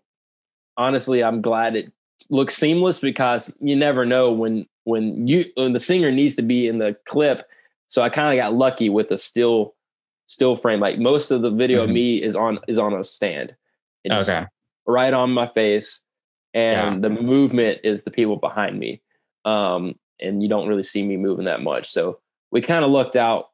[0.77, 1.91] honestly, I'm glad it
[2.29, 6.67] looks seamless because you never know when when you when the singer needs to be
[6.67, 7.47] in the clip.
[7.87, 9.75] So I kind of got lucky with the still
[10.27, 10.79] still frame.
[10.79, 11.93] Like most of the video of Mhm.
[11.93, 13.55] me is on is on a stand.
[14.03, 14.45] It's Okay.
[14.87, 16.01] right on my face
[16.55, 17.09] and Yeah.
[17.09, 19.01] the movement is the people behind me
[19.45, 22.19] um and you don't really see me moving that much so
[22.51, 23.49] we kind of looked out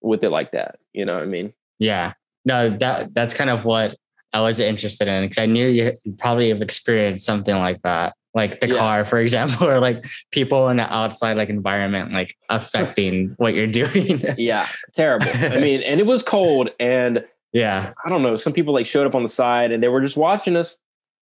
[0.00, 2.14] with it like that you know what i mean Yeah.
[2.46, 3.96] No, that that's kind of what
[4.32, 8.60] I was interested in because I knew you probably have experienced something like that, like
[8.60, 8.78] the Yeah.
[8.78, 13.66] car, for example, or like people in the outside like environment like affecting what you're
[13.82, 14.22] doing.
[14.38, 17.92] yeah terrible i mean and it was cold and yeah.
[18.04, 20.16] i don't know some people like showed up on the side and they were just
[20.16, 20.76] watching us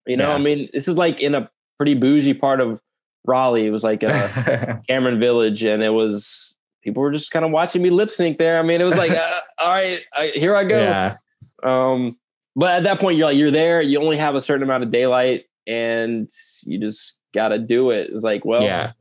[0.08, 0.36] you know Yeah.
[0.36, 2.82] i mean this is like in a pretty bougie part of
[3.26, 7.52] raleigh it was like a cameron village and it was people were just kind of
[7.52, 10.56] watching me lip sync there i mean it was like uh, all right I, here
[10.56, 11.18] i go yeah.
[11.64, 12.18] Um,
[12.56, 13.82] but at that point, you're like, you're there.
[13.82, 16.30] You only have a certain amount of daylight, and
[16.64, 18.12] you just got to do it.
[18.14, 18.92] It's like, well, yeah.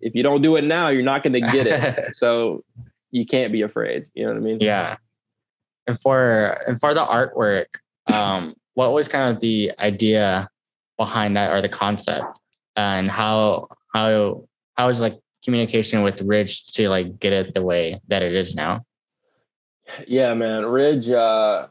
[0.00, 2.14] if you don't do it now, you're not going to get it.
[2.14, 2.62] so
[3.10, 4.06] you can't be afraid.
[4.14, 4.58] You know what I mean?
[4.60, 4.96] Yeah.
[5.86, 7.66] And for and for the artwork,
[8.12, 10.48] um, what was kind of the idea
[10.96, 12.38] behind that or the concept?
[12.76, 14.44] And how how
[14.76, 18.54] how was like communication with Ridge to like get it the way that it is
[18.54, 18.84] now?
[20.06, 20.64] Yeah, man.
[20.66, 21.68] Ridge, uh,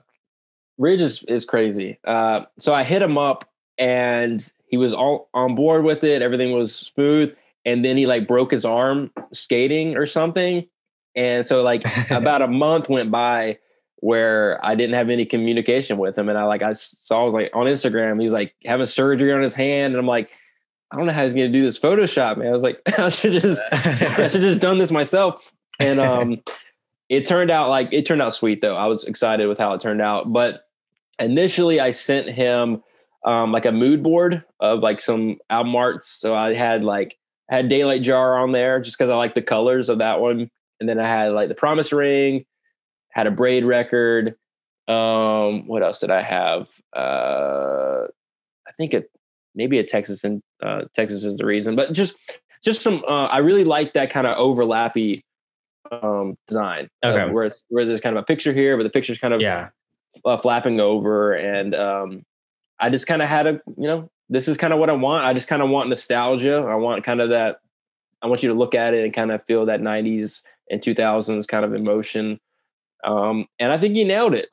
[0.77, 1.99] Ridge is, is crazy.
[2.05, 6.21] Uh, so I hit him up and he was all on board with it.
[6.21, 7.33] Everything was smooth.
[7.65, 10.67] And then he like broke his arm skating or something.
[11.15, 13.59] And so like about a month went by
[14.01, 16.29] where I didn't have any communication with him.
[16.29, 19.31] And I like, I saw, I was like on Instagram, he was like having surgery
[19.31, 19.93] on his hand.
[19.93, 20.29] And I'm like,
[20.91, 22.47] I don't know how he's going to do this Photoshop, man.
[22.47, 25.53] I was like, I should just, I should just done this myself.
[25.79, 26.41] And, um,
[27.11, 28.77] it turned out like it turned out sweet though.
[28.77, 30.31] I was excited with how it turned out.
[30.31, 30.65] But
[31.19, 32.81] initially I sent him
[33.25, 36.07] um like a mood board of like some album arts.
[36.07, 39.89] So I had like had Daylight Jar on there just because I like the colors
[39.89, 40.49] of that one.
[40.79, 42.45] And then I had like the Promise Ring,
[43.11, 44.35] had a braid record.
[44.87, 46.69] Um, what else did I have?
[46.95, 48.07] Uh
[48.67, 49.09] I think it
[49.55, 52.15] maybe a Texas and uh Texas is the reason, but just
[52.63, 55.23] just some uh I really like that kind of overlappy
[55.91, 57.31] um design uh, Okay.
[57.33, 59.69] where it's, where there's kind of a picture here but the picture's kind of yeah.
[60.23, 62.23] uh, flapping over and um
[62.81, 65.23] I just kind of had a, you know, this is kind of what I want.
[65.23, 66.65] I just kind of want nostalgia.
[66.67, 67.59] I want kind of that.
[68.23, 71.47] I want you to look at it and kind of feel that '90s and 2000s
[71.47, 72.39] kind of emotion.
[73.03, 74.49] Um, and I think he nailed it.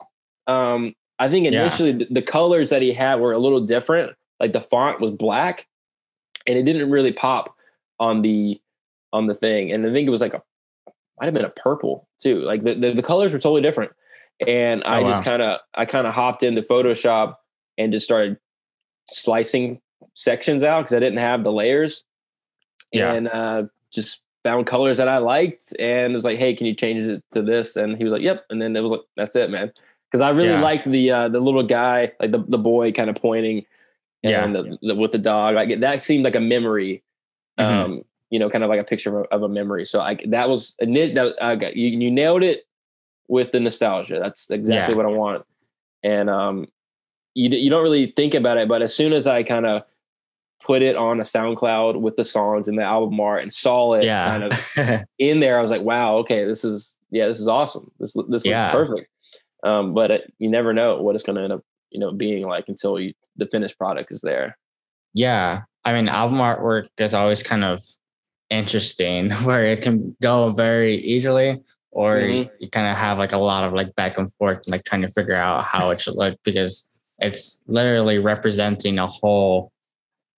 [0.47, 1.97] Um, I think initially yeah.
[1.97, 4.15] the, the colors that he had were a little different.
[4.39, 5.67] Like the font was black,
[6.47, 7.55] and it didn't really pop
[7.99, 8.59] on the
[9.11, 9.71] on the thing.
[9.71, 10.41] And I think it was like a
[11.19, 12.41] might have been a purple too.
[12.41, 13.91] Like the, the, the colors were totally different.
[14.47, 17.35] And I oh, just kind of I kind of hopped into Photoshop
[17.77, 18.37] and just started
[19.09, 19.81] slicing
[20.13, 22.03] sections out because I didn't have the layers.
[22.93, 23.13] Yeah.
[23.13, 27.03] And uh, just found colors that I liked and was like, hey, can you change
[27.03, 27.75] it to this?
[27.75, 28.45] And he was like, yep.
[28.49, 29.71] And then it was like, that's it, man.
[30.09, 30.61] Because I really yeah.
[30.61, 33.65] liked the uh, the little guy, like the, the boy kind of pointing
[34.23, 34.47] and yeah.
[34.47, 35.55] the, the, with the dog.
[35.55, 37.03] Like that seemed like a memory.
[37.59, 37.91] Mm-hmm.
[37.91, 39.85] Um, you know, kind of like a picture of a, of a memory.
[39.85, 42.65] So I that was a nit that I got you, you nailed it
[43.27, 44.19] with the nostalgia.
[44.19, 44.97] That's exactly yeah.
[44.97, 45.45] what I want.
[46.03, 46.67] And um,
[47.33, 49.83] you you don't really think about it, but as soon as I kind of
[50.63, 54.03] put it on a SoundCloud with the songs and the album art and saw it
[54.03, 54.27] yeah.
[54.27, 57.91] kind of in there, I was like, wow, okay, this is yeah, this is awesome.
[57.99, 58.71] This this yeah.
[58.71, 59.09] looks perfect.
[59.63, 62.45] Um, but it, you never know what it's going to end up, you know, being
[62.45, 64.57] like until you, the finished product is there.
[65.13, 67.83] Yeah, I mean, album artwork is always kind of
[68.49, 72.49] interesting, where it can go very easily, or mm-hmm.
[72.59, 75.09] you kind of have like a lot of like back and forth, like trying to
[75.09, 76.85] figure out how it should look because
[77.17, 79.71] it's literally representing a whole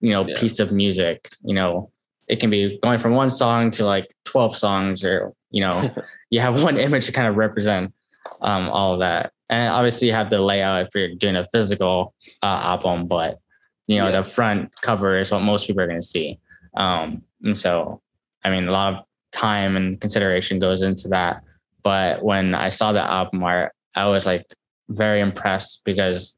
[0.02, 0.36] you know yeah.
[0.38, 1.92] piece of music you know
[2.28, 5.90] it can be going from one song to like 12 songs or you know
[6.30, 7.94] you have one image to kind of represent
[8.42, 12.14] um, all of that and obviously you have the layout if you're doing a physical
[12.44, 13.40] uh, album but
[13.88, 14.22] you know yeah.
[14.22, 16.40] the front cover is what most people are going to see
[16.76, 18.02] um, and so
[18.44, 21.44] i mean a lot of time and consideration goes into that
[21.84, 24.46] but when i saw the album art i was like
[24.90, 26.36] very impressed because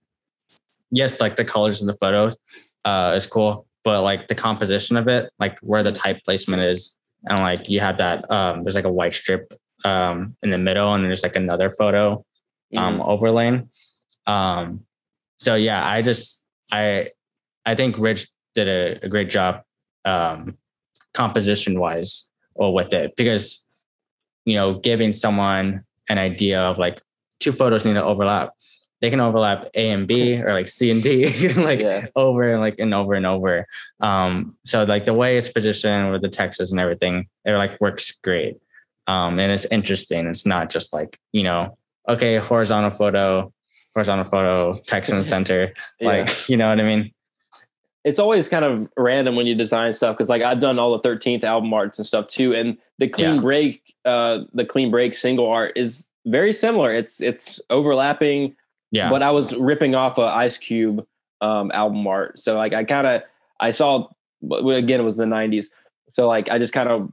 [0.94, 2.38] yes, like the colors in the photos
[2.86, 6.96] uh, is cool, but like the composition of it, like where the type placement is,
[7.26, 9.54] and like you have that um, there's like a white strip
[9.86, 12.24] um, in the middle, and there's like another photo
[12.76, 13.02] um, mm-hmm.
[13.02, 13.70] overlaying.
[14.28, 14.82] Um,
[15.40, 17.12] so yeah, I just I
[17.66, 19.62] I think Ridge did a, a great job
[20.06, 20.58] um,
[21.14, 23.66] composition wise or with it because
[24.46, 27.02] you know giving someone an idea of like
[27.40, 28.52] two photos need to overlap
[29.04, 32.06] they can overlap A and B or like C and D like yeah.
[32.16, 33.68] over and like and over and over.
[34.00, 38.14] Um, so like the way it's positioned with the texts and everything, it like works
[38.24, 38.62] great.
[39.08, 40.26] Um, and it's interesting.
[40.28, 41.78] It's not just like, you know,
[42.08, 43.52] okay, horizontal photo,
[43.94, 45.74] horizontal photo, text in the center.
[46.00, 46.08] yeah.
[46.08, 47.12] Like, you know what I mean?
[48.06, 51.10] It's always kind of random when you design stuff because like I've done all the
[51.10, 52.56] 13th album arts and stuff too.
[52.56, 53.42] And the clean yeah.
[53.42, 56.94] break, uh, the clean break single art is very similar.
[56.94, 58.56] It's it's overlapping
[58.94, 59.10] yeah.
[59.10, 61.06] But I was ripping off a Ice Cube
[61.42, 62.40] um, album art.
[62.40, 63.24] So like I kind of
[63.60, 64.08] I saw
[64.52, 65.66] again it was the 90s.
[66.10, 67.12] So like I just kind of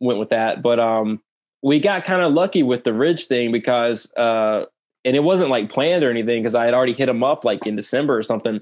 [0.00, 0.62] went with that.
[0.62, 1.20] But um
[1.62, 4.66] we got kind of lucky with the Ridge thing because uh
[5.04, 7.66] and it wasn't like planned or anything because I had already hit him up like
[7.66, 8.60] in December or something.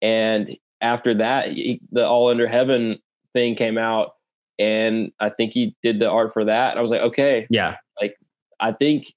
[0.00, 2.98] And after that, he, the All Under Heaven
[3.32, 4.16] thing came out,
[4.58, 6.70] and I think he did the art for that.
[6.70, 8.16] And I was like, okay, yeah, like
[8.58, 9.14] I think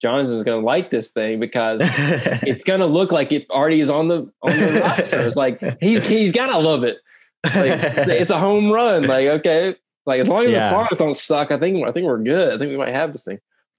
[0.00, 1.80] Jonathan's going to like this thing because
[2.42, 5.20] it's going to look like it already is on the on the roster.
[5.26, 6.98] It's like he's he's got to love it.
[7.44, 9.04] Like, it's, it's, a home run.
[9.04, 9.76] Like okay,
[10.06, 10.70] like as long as yeah.
[10.70, 12.54] the songs don't suck, I think I think we're good.
[12.54, 13.38] I think we might have this thing.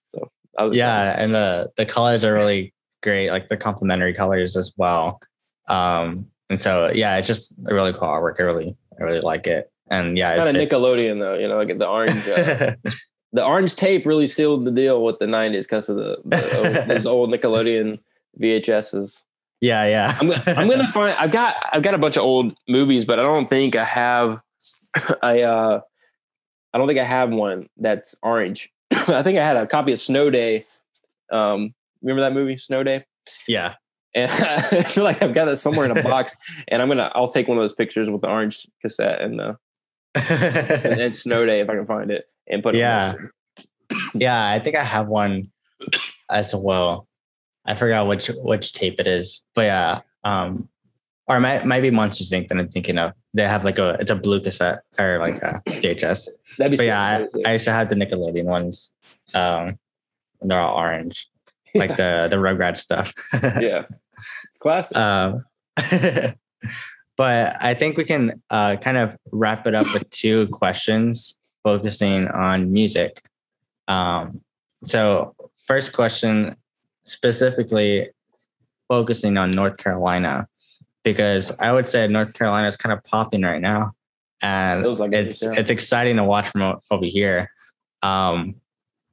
[0.09, 0.31] So
[0.71, 5.21] yeah, and the the colors are really great, like the complementary colors as well.
[5.67, 8.39] Um, and so yeah, it's just a really cool artwork.
[8.39, 9.71] I really I really like it.
[9.89, 12.27] And yeah, kind of Nickelodeon though, you know, like the orange.
[12.27, 12.75] Uh,
[13.31, 16.87] the orange tape really sealed the deal with the 90s because of the, the old,
[16.87, 17.99] those old Nickelodeon
[18.41, 19.23] VHSs.
[19.61, 20.17] Yeah, yeah.
[20.19, 21.17] I'm, I'm gonna find.
[21.17, 24.39] I've got I've got a bunch of old movies, but I don't think I have.
[25.21, 25.81] I uh,
[26.73, 28.71] I don't think I have one that's orange.
[28.91, 30.65] I think I had a copy of Snow Day.
[31.31, 33.05] Um, remember that movie, Snow Day?
[33.47, 33.75] Yeah.
[34.15, 36.35] And I feel like I've got it somewhere in a box,
[36.69, 39.53] and I'm gonna I'll take one of those pictures with the orange cassette and uh,
[40.15, 43.13] and, and Snow Day if I can find it and put yeah.
[44.13, 45.49] yeah i think i have one
[46.29, 47.07] as well.
[47.65, 50.69] I forgot which which tape it is but yeah um
[51.27, 52.47] or it might, might be monsters inc.
[52.47, 53.13] that i'm thinking of.
[53.33, 56.27] They have like a it's a blue cassette or like a vhs
[56.57, 58.91] That'd be but yeah I, I, used to have the nickelodeon ones
[59.35, 59.77] um
[60.41, 61.29] they're all orange
[61.75, 63.13] like the the rugrat stuff.
[63.61, 63.83] Yeah
[64.47, 64.97] it's classic.
[64.97, 65.45] Um
[67.17, 72.27] but i think we can uh kind of wrap it up with two questions focusing
[72.27, 73.21] on music.
[73.87, 74.41] Um,
[74.83, 75.35] so,
[75.65, 76.55] first question
[77.03, 78.09] specifically
[78.87, 80.47] focusing on North Carolina.
[81.03, 83.93] because I would say North Carolina is kind of popping right now,
[84.41, 87.49] and like it's it, it's exciting to watch from over here.
[88.01, 88.55] Um,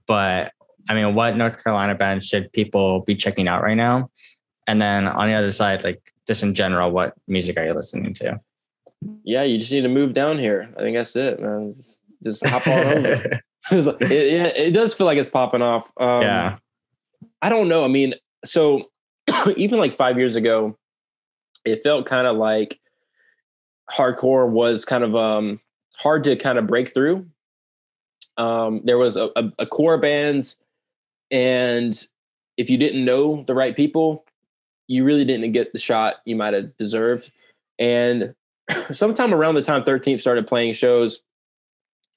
[0.07, 0.53] but
[0.89, 4.11] I mean, what North Carolina bands should people be checking out right now?
[4.67, 8.15] And then on the other side, like just in general, what music are you listening
[8.15, 8.39] to?
[9.23, 10.71] Yeah, you just need to move down here.
[10.77, 11.77] I think that's it, man.
[12.27, 13.41] Just, hop on over.
[13.71, 15.93] it, it, it, does feel like it's popping off.
[15.97, 16.59] Um, yeah.
[17.41, 17.85] I don't know.
[17.85, 18.15] I mean,
[18.45, 18.91] so
[19.57, 20.77] even like five years ago,
[21.65, 22.81] it felt kind of like
[23.91, 25.61] hardcore was kind of um,
[25.97, 27.27] hard to kind of break through.
[28.37, 30.57] Um, there was a, a, a core bands,
[31.31, 32.07] and
[32.57, 34.25] if you didn't know the right people,
[34.89, 37.31] you really didn't get the shot you might have deserved.
[37.79, 38.35] And
[38.93, 41.23] sometime around the time 13th started playing shows,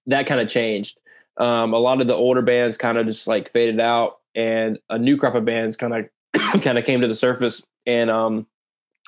[0.08, 1.00] that kind of changed.
[1.38, 4.98] Um, a lot of the older bands kind of just like faded out, and a
[4.98, 6.06] new crop of bands kind of
[6.62, 7.64] kind of came to the surface.
[7.86, 8.48] And um,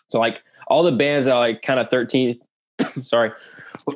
[0.09, 2.39] so like all the bands that are like kind of 13th,
[3.03, 3.31] sorry,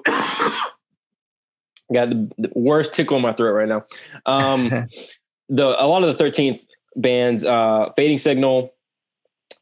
[1.93, 3.85] got the, the, worst tickle in my throat right now.
[4.25, 4.69] Um,
[5.49, 6.59] the a lot of the 13th
[6.95, 8.73] bands, uh, Fading Signal,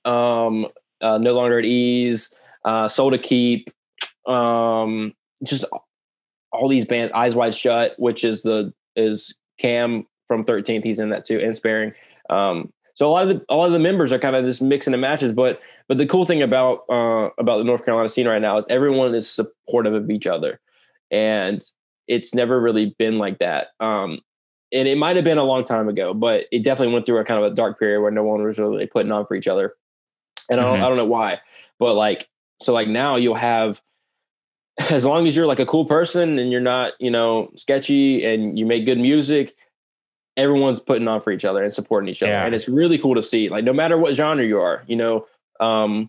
[0.06, 0.68] um,
[1.02, 2.34] uh, No Longer at Ease,
[2.66, 3.70] uh, Soul to Keep,
[4.28, 5.14] um,
[5.44, 5.66] just
[6.54, 10.84] all these bands, Eyes Wide Shut, which is the is Cam from 13th.
[10.84, 11.94] He's in that too, and Sparing.
[12.30, 14.62] Um, so a lot of the a lot of the members are kind of just
[14.62, 15.34] mixing and matches.
[15.34, 18.66] But but the cool thing about uh, about the North Carolina scene right now is
[18.70, 20.60] everyone is supportive of each other,
[21.12, 21.64] and
[22.08, 23.68] it's never really been like that.
[23.80, 24.20] Um,
[24.72, 27.24] and it might have been a long time ago, but it definitely went through a
[27.24, 29.74] kind of a dark period where no one was really putting on for each other.
[30.50, 30.66] And mm-hmm.
[30.66, 30.86] I don't mm-hmm.
[30.86, 31.40] I don't know why,
[31.80, 32.28] but like
[32.62, 33.82] so like now you'll have
[34.90, 38.58] as long as you're like a cool person and you're not, you know, sketchy and
[38.58, 39.56] you make good music,
[40.36, 42.32] everyone's putting on for each other and supporting each other.
[42.32, 42.46] Yeah.
[42.46, 43.50] And it's really cool to see.
[43.50, 45.28] Like no matter what genre you are, you know,
[45.60, 46.08] um,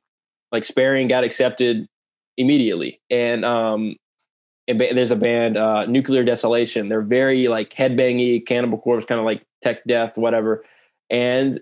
[0.51, 1.87] like Sparing got accepted
[2.37, 3.01] immediately.
[3.11, 3.97] And um
[4.67, 6.89] and ba- there's a band, uh, Nuclear Desolation.
[6.89, 10.65] They're very like headbangy, Cannibal Corpse, kind of like tech death, whatever.
[11.11, 11.61] And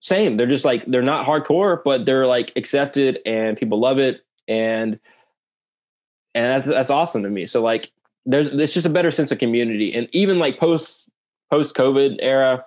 [0.00, 4.22] same, they're just like they're not hardcore, but they're like accepted and people love it.
[4.48, 4.98] And
[6.34, 7.46] and that's that's awesome to me.
[7.46, 7.90] So like
[8.26, 11.08] there's there's just a better sense of community, and even like post
[11.50, 12.64] post COVID era,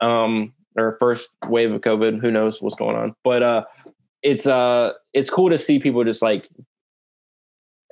[0.00, 3.64] um, or first wave of COVID, who knows what's going on, but uh,
[4.22, 6.48] it's uh it's cool to see people just like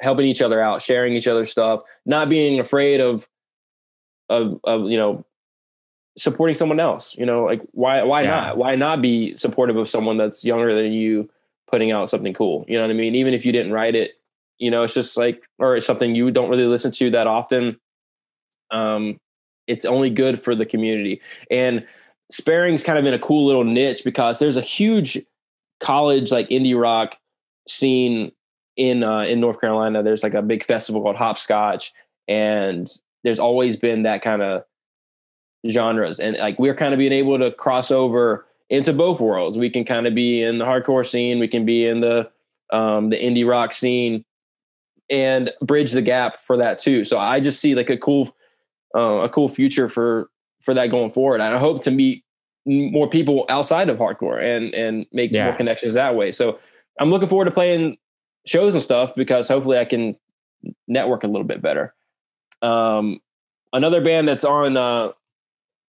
[0.00, 3.28] helping each other out, sharing each other's stuff, not being afraid of
[4.28, 5.24] of of you know
[6.16, 7.14] supporting someone else.
[7.16, 8.30] You know, like why why yeah.
[8.30, 8.56] not?
[8.56, 11.30] Why not be supportive of someone that's younger than you
[11.70, 12.64] putting out something cool?
[12.68, 13.14] You know what I mean?
[13.14, 14.12] Even if you didn't write it,
[14.64, 17.78] you know, it's just like, or it's something you don't really listen to that often.
[18.70, 19.18] Um,
[19.66, 21.20] it's only good for the community.
[21.50, 21.86] And
[22.32, 25.18] Sparing's kind of in a cool little niche because there's a huge
[25.80, 27.18] college like indie rock
[27.68, 28.32] scene
[28.78, 30.02] in uh, in North Carolina.
[30.02, 31.92] There's like a big festival called Hopscotch,
[32.26, 32.90] and
[33.22, 34.64] there's always been that kind of
[35.68, 36.20] genres.
[36.20, 39.58] And like we're kind of being able to cross over into both worlds.
[39.58, 42.30] We can kind of be in the hardcore scene, we can be in the
[42.72, 44.24] um, the indie rock scene,
[45.10, 47.04] and bridge the gap for that too.
[47.04, 48.34] So I just see like a cool,
[48.94, 50.30] uh, a cool future for
[50.60, 51.40] for that going forward.
[51.40, 52.24] And I hope to meet
[52.66, 55.46] more people outside of hardcore and and make yeah.
[55.46, 56.32] more connections that way.
[56.32, 56.58] So
[56.98, 57.98] I'm looking forward to playing
[58.46, 60.16] shows and stuff because hopefully I can
[60.86, 61.94] network a little bit better.
[62.62, 63.20] Um,
[63.72, 65.12] another band that's on uh,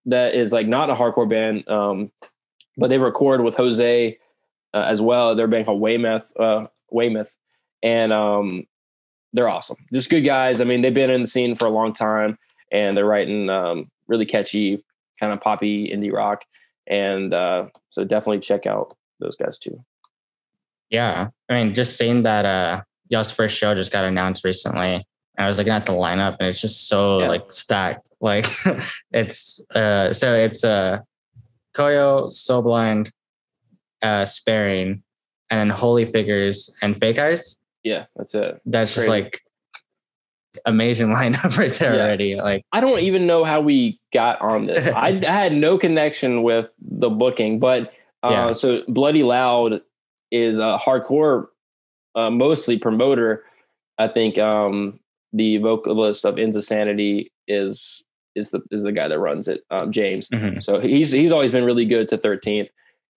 [0.05, 2.11] that is like not a hardcore band, um,
[2.77, 4.17] but they record with Jose
[4.73, 5.35] uh, as well.
[5.35, 7.35] They're band called Weymouth, uh, Weymouth,
[7.81, 8.65] and um,
[9.35, 9.77] they're awesome.
[9.93, 10.61] Just good guys.
[10.61, 12.37] I mean, they've been in the scene for a long time
[12.71, 14.83] and they're writing um, really catchy,
[15.19, 16.43] kind of poppy indie rock.
[16.87, 19.83] And uh, so definitely check out those guys too.
[20.89, 21.29] Yeah.
[21.49, 25.05] I mean, just seeing that uh, y'all's first show just got announced recently.
[25.37, 27.27] I was looking at the lineup and it's just so yeah.
[27.29, 28.01] like stacked.
[28.21, 28.47] Like
[29.11, 31.01] it's uh so it's uh
[31.75, 33.11] Koyo, Soul Blind,
[34.01, 35.03] uh Sparing,
[35.51, 37.57] and Holy Figures and Fake Eyes.
[37.85, 38.59] Yeah, that's it.
[38.65, 39.07] That's Crazy.
[39.07, 39.41] just like
[40.65, 42.01] amazing lineup right there yeah.
[42.01, 42.35] already.
[42.35, 44.87] Like I don't even know how we got on this.
[44.95, 48.53] I, I, had no connection with the booking, but uh, yeah.
[48.53, 49.81] so Bloody Loud
[50.31, 51.47] is a hardcore,
[52.15, 53.43] uh, mostly promoter.
[53.97, 54.99] I think um,
[55.31, 59.61] the vocalist of Ends of Sanity is is the is the guy that runs it,
[59.69, 60.27] um, James.
[60.29, 60.59] Mm-hmm.
[60.59, 62.69] So he's he's always been really good to Thirteenth,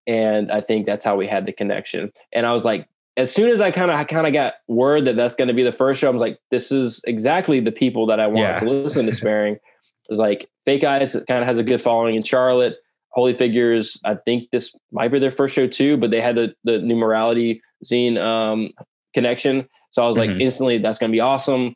[0.06, 2.12] and I think that's how we had the connection.
[2.32, 2.86] And I was like,
[3.18, 5.64] as soon as I kind of kind of got word that that's going to be
[5.64, 8.60] the first show, I was like, this is exactly the people that I want yeah.
[8.60, 9.54] to listen to Sparing.
[9.54, 9.60] It
[10.08, 12.76] was like Fake Eyes kind of has a good following in Charlotte.
[13.10, 16.54] Holy Figures, I think this might be their first show too, but they had the
[16.62, 18.70] the new morality zine um,
[19.14, 19.68] connection.
[19.90, 20.40] So I was like Mhm.
[20.40, 21.74] instantly, that's gonna be awesome.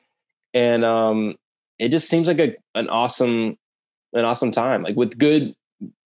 [0.55, 1.35] And um,
[1.79, 3.59] it just seems like a an awesome
[4.13, 5.55] an awesome time, like with good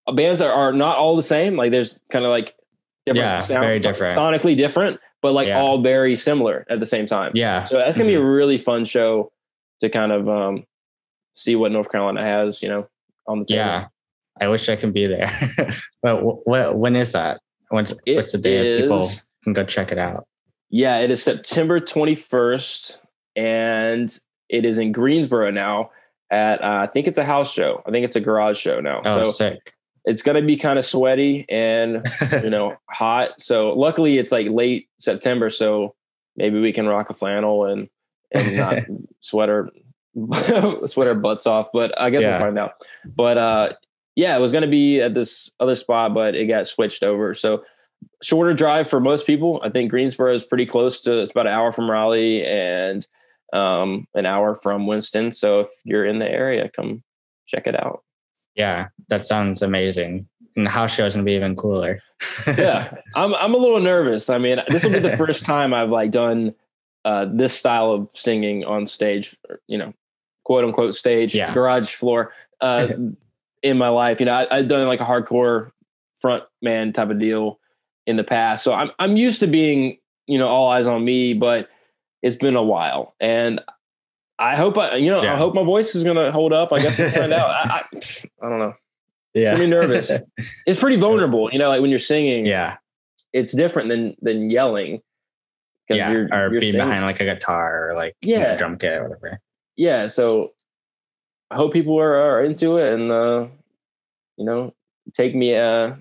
[0.07, 1.57] uh, bands that are not all the same.
[1.57, 2.55] Like there's kind of like
[3.05, 4.19] different Yeah, very different.
[4.19, 5.61] sonically different, but like Yeah.
[5.61, 7.33] all very similar at the same time.
[7.35, 7.65] Yeah.
[7.65, 8.27] So that's gonna be a Mm-hmm.
[8.29, 9.33] really fun show
[9.81, 10.65] to kind of um,
[11.35, 12.89] see what North Carolina has, you know,
[13.27, 13.59] on the table.
[13.59, 13.87] Yeah.
[14.41, 15.31] I wish I could be there.
[16.03, 17.41] but wh- wh- when is that?
[17.71, 19.09] When's, It what's the day if people
[19.45, 20.27] can go check it out?
[20.71, 22.99] Yeah, it is September 21st,
[23.37, 25.91] and it is in Greensboro now.
[26.31, 27.83] At uh, I think it's a house show.
[27.87, 29.01] I think it's a garage show now.
[29.05, 29.75] Oh, so sick.
[30.07, 32.07] It's gonna be kind of sweaty and
[32.43, 33.41] you know hot.
[33.41, 35.95] So luckily it's like late September, so
[36.37, 37.89] maybe we can rock a flannel and
[38.33, 38.79] and not
[39.21, 39.71] sweat our
[40.87, 41.69] sweat our butts off.
[41.73, 42.39] But I guess Yeah.
[42.39, 42.73] we'll find out.
[43.05, 43.73] But uh,
[44.15, 47.35] yeah, it was gonna be at this other spot, but it got switched over.
[47.35, 47.65] So
[48.23, 49.61] shorter drive for most people.
[49.65, 51.19] I think Greensboro is pretty close to.
[51.19, 53.07] It's about an hour from Raleigh and
[53.53, 55.33] um, an hour from Winston.
[55.33, 57.03] So if you're in the area, come
[57.47, 58.03] check it out.
[58.57, 60.27] Yeah, that sounds amazing.
[60.57, 62.01] And the house show is gonna be even cooler.
[62.47, 64.31] yeah, I'm I'm a little nervous.
[64.31, 66.55] I mean, this will be the first time I've like done
[67.05, 69.37] uh, this style of singing on stage,
[69.69, 69.93] you know,
[70.45, 71.53] quote unquote stage, Yeah.
[71.55, 72.89] garage floor, uh,
[73.63, 74.19] in my life.
[74.19, 75.71] You know, I, I've done like a hardcore
[76.21, 77.61] front man type of deal
[78.07, 81.35] in the past, so I'm I'm used to being you know all eyes on me,
[81.35, 81.69] but
[82.23, 83.61] it's been a while, and
[84.39, 85.35] I hope I you know Yeah.
[85.35, 86.73] I hope my voice is gonna hold up.
[86.73, 87.49] I guess we'll find out.
[87.51, 88.01] I, I
[88.43, 88.75] I don't know.
[89.35, 89.51] yeah.
[89.53, 90.11] It's gonna nervous.
[90.67, 92.77] It's pretty vulnerable, you know, like when you're singing yeah.
[93.33, 95.01] it's different than than yelling.
[95.89, 96.11] Yeah.
[96.11, 96.87] you're- or you're being singing.
[96.87, 98.57] behind like a guitar or like you know, Yeah.
[98.57, 99.41] drum kit or whatever.
[99.77, 100.53] Yeah, so
[101.51, 103.47] I hope people are, are into it and uh,
[104.37, 104.75] you know
[105.15, 105.93] take me uh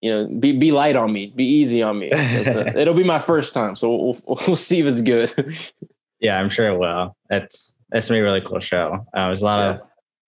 [0.00, 2.10] you know be be light on me, be easy on me.
[2.46, 5.32] Uh, it'll be my first time, so we'll we'll see if it's good.
[6.20, 7.16] Yeah, I'm sure it will.
[7.30, 9.04] It's it's gonna be a really cool show.
[9.14, 9.80] Uh, there's a lot of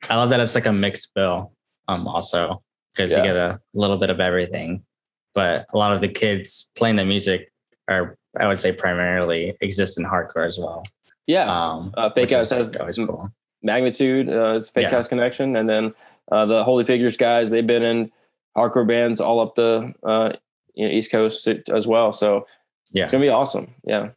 [0.08, 1.52] I love that it's like a mixed bill.
[1.88, 2.62] Um, also
[2.94, 3.18] because Yeah.
[3.18, 4.82] you get a little bit of everything,
[5.34, 7.50] but a lot of the kids playing the music
[7.88, 10.82] are I would say primarily exist in hardcore as well.
[11.26, 13.30] yeah, Um, uh, Fake House has always cool.
[13.62, 14.90] magnitude uh, is Fake Yeah.
[14.90, 15.94] House Connection, and then
[16.30, 17.50] uh, the Holy Figures guys.
[17.50, 18.12] They've been in
[18.56, 20.32] hardcore bands all up the uh,
[20.74, 22.12] you know, East Coast as well.
[22.12, 22.46] So
[22.92, 23.02] Yeah.
[23.04, 23.74] it's gonna be awesome.
[23.84, 24.10] Yeah.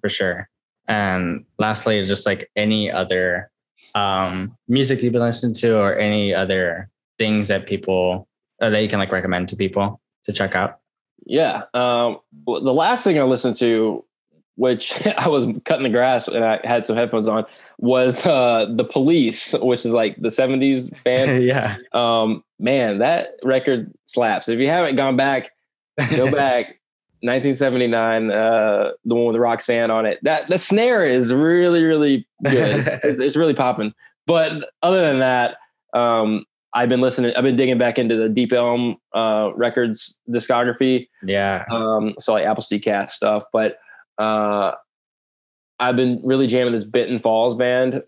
[0.00, 0.48] for sure.
[0.90, 3.50] And lastly, just like any other
[3.94, 8.26] um, music you've been listening to, or any other things that people
[8.60, 10.80] uh, that you can like recommend to people to check out.
[11.24, 11.62] Yeah.
[11.74, 14.04] Um, the last thing I listened to,
[14.56, 17.44] which I was cutting the grass and I had some headphones on,
[17.78, 21.44] was uh, The Police, which is like the 70s band.
[21.44, 24.48] yeah, um, man, that record slaps.
[24.48, 25.52] If you haven't gone back,
[26.16, 26.79] go back.
[27.22, 30.18] 1979, uh, the one with Roxanne on it.
[30.22, 32.86] That the snare is really, really good.
[33.04, 33.92] it's, it's really popping.
[34.26, 35.56] But other than that,
[35.94, 37.32] um, I've been listening.
[37.36, 42.46] I've been digging back into the Deep Elm uh, Records discography yeah, um, so like
[42.46, 43.44] Appleseed Cast stuff.
[43.52, 43.78] But
[44.18, 44.72] uh,
[45.80, 48.02] I've been really jamming this Benton Falls band.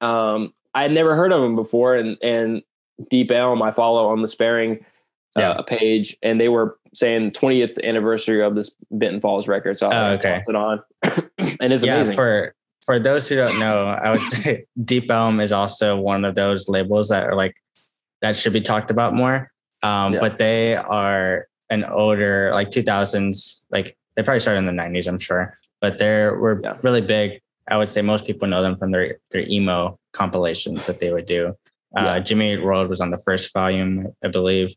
[0.00, 2.62] Um, I had never heard of them before, and and
[3.10, 4.84] Deep Elm I follow on the Sparing
[5.36, 5.60] uh, Yeah.
[5.66, 9.78] page, and they were saying 20th anniversary of this Benton Falls record.
[9.78, 10.38] So I Oh, okay.
[10.38, 10.82] toss it on,
[11.60, 11.96] and it's yeah.
[11.96, 12.14] amazing.
[12.16, 12.54] For
[12.84, 16.68] for those who don't know, I would say Deep Elm is also one of those
[16.68, 17.54] labels that are like
[18.22, 19.50] that should be talked about more.
[19.82, 20.20] Um, Yeah.
[20.20, 25.18] But they are an older, like 2000s, like they probably started in the 90s, I'm
[25.18, 25.58] sure.
[25.80, 26.78] But they were Yeah.
[26.82, 27.40] really big.
[27.68, 31.26] I would say most people know them from their their emo compilations that they would
[31.26, 31.48] do.
[31.96, 32.18] Uh, Yeah.
[32.20, 34.70] Jimmy World was on the first volume, I believe.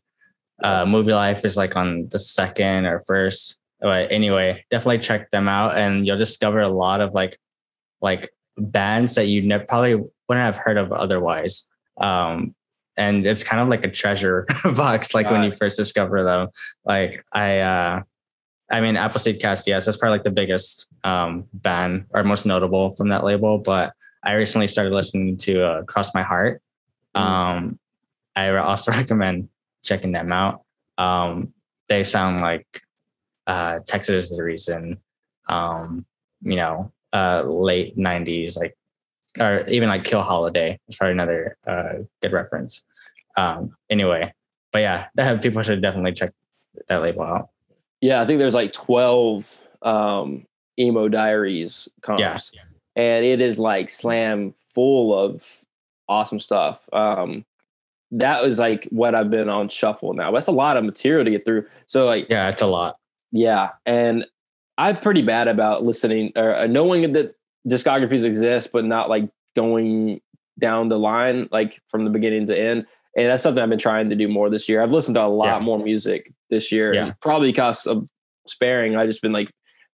[0.62, 3.58] Uh, Movielife is like on the second or first.
[3.80, 7.38] But anyway, definitely check them out, and you'll discover a lot of like
[8.02, 11.66] like bands that you never probably wouldn't have heard of otherwise.
[11.98, 12.54] Um,
[12.96, 16.48] and it's kind of like a treasure box, like when you first discover them.
[16.84, 18.02] Like I, uh,
[18.70, 22.94] I mean, Appleseed Cast, yes, that's probably like the biggest um, band or most notable
[22.96, 23.58] from that label.
[23.58, 26.62] But I recently started listening to uh, Cross My Heart.
[27.16, 27.20] Mhm.
[27.20, 27.78] Um,
[28.36, 29.48] I also recommend
[29.82, 30.62] checking them out.
[30.98, 31.52] Um,
[31.88, 32.66] they sound like
[33.46, 34.98] uh, Texas is the reason.
[35.48, 36.06] Um,
[36.42, 38.76] you know, uh, late '90s, like,
[39.38, 42.82] or even like Kill Holiday is probably another uh, good reference.
[43.36, 44.32] Um, anyway,
[44.72, 46.30] but yeah, people should definitely check
[46.88, 47.48] that label out.
[48.00, 50.46] yeah, I think there's like 12 um,
[50.78, 52.52] emo diaries comps.
[52.54, 52.62] Yeah,
[52.96, 55.64] and it is like slam full of
[56.08, 56.88] awesome stuff.
[56.92, 57.44] Um,
[58.12, 60.32] that was like what I've been on shuffle now.
[60.32, 61.66] That's a lot of material to get through.
[61.86, 62.96] So like, yeah, it's a lot.
[63.32, 64.26] Yeah, and
[64.78, 67.34] I'm pretty bad about listening or uh, knowing that
[67.68, 70.20] discographies exist, but not like going
[70.58, 72.86] down the line like from the beginning to end.
[73.16, 74.82] And that's something I've been trying to do more this year.
[74.82, 75.64] I've listened to a lot yeah.
[75.64, 77.12] more music this year, yeah.
[77.20, 78.08] probably because of
[78.46, 78.96] sparing.
[78.96, 79.50] I've just been like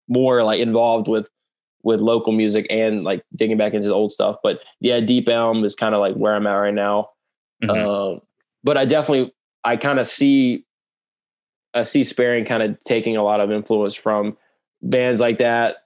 [0.08, 1.28] more like involved with
[1.82, 4.36] with local music and like digging back into the old stuff.
[4.42, 7.10] But yeah, Deep Elm is kind of like where I'm at right now.
[7.66, 8.16] Mm-hmm.
[8.16, 8.20] Uh,
[8.64, 9.32] but I definitely
[9.64, 10.64] I kind of see
[11.74, 14.36] I see sparing kind of taking a lot of influence from
[14.82, 15.76] bands like that,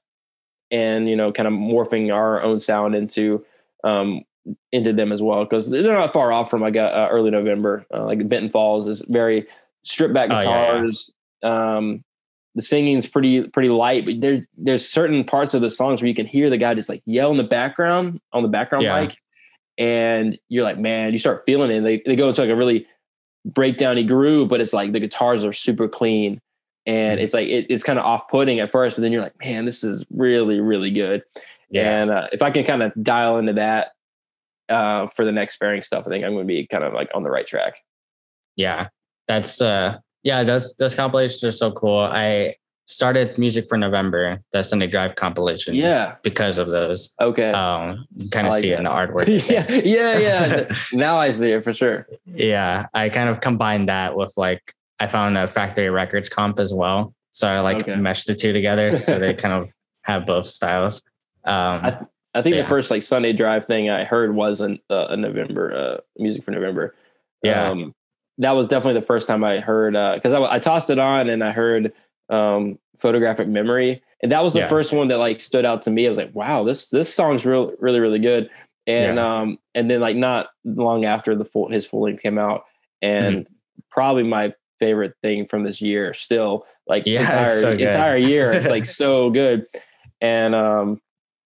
[0.70, 3.44] and you know, kind of morphing our own sound into
[3.84, 4.22] um,
[4.72, 7.86] into them as well because they're not far off from like uh, early November.
[7.92, 9.46] Uh, like Benton Falls is very
[9.82, 11.10] stripped back guitars.
[11.42, 11.76] Oh, yeah, yeah.
[11.76, 12.04] Um,
[12.54, 16.14] the singing's pretty pretty light, but there's there's certain parts of the songs where you
[16.14, 19.00] can hear the guy just like yell in the background on the background yeah.
[19.00, 19.16] mic,
[19.80, 21.80] and you're like, man, you start feeling it.
[21.80, 22.86] They they go into like a really
[23.48, 26.38] breakdowny groove, but it's like the guitars are super clean,
[26.86, 27.24] and mm-hmm.
[27.24, 29.64] it's like it, it's kind of off putting at first, but then you're like, man,
[29.64, 31.24] this is really really good.
[31.70, 32.02] Yeah.
[32.02, 33.92] And uh, if I can kind of dial into that
[34.68, 37.08] uh, for the next sparing stuff, I think I'm going to be kind of like
[37.14, 37.74] on the right track.
[38.56, 38.88] Yeah,
[39.28, 42.00] that's uh, yeah, that's those compilations are so cool.
[42.00, 42.56] I
[42.90, 45.74] started music for November, the Sunday Drive compilation.
[45.74, 47.14] Yeah, because of those.
[47.20, 47.52] Okay.
[47.52, 49.26] Um, you kind of like see it in the artwork.
[49.48, 50.74] yeah, yeah, yeah.
[50.92, 52.08] now I see it for sure.
[52.26, 56.74] Yeah, I kind of combined that with like I found a Factory Records comp as
[56.74, 57.94] well, so I like okay.
[57.94, 59.72] meshed the two together, so they kind of
[60.02, 61.02] have both styles.
[61.44, 62.02] Um, I, th-
[62.34, 62.62] I think yeah.
[62.62, 66.44] the first like Sunday Drive thing I heard was not uh, a November uh, music
[66.44, 66.94] for November.
[67.42, 67.70] Yeah.
[67.70, 67.94] Um,
[68.38, 71.28] that was definitely the first time I heard because uh, I, I, tossed it on
[71.28, 71.92] and I heard
[72.30, 74.68] um, photographic memory, and that was the yeah.
[74.68, 76.06] first one that like stood out to me.
[76.06, 78.50] I was like, wow, this this song's real, really, really good.
[78.86, 79.40] And yeah.
[79.40, 82.64] um, and then like not long after the full his full length came out,
[83.02, 83.52] and mm-hmm.
[83.90, 88.66] probably my favorite thing from this year still like yeah, entire so entire year it's
[88.66, 89.66] like so good
[90.22, 90.98] and um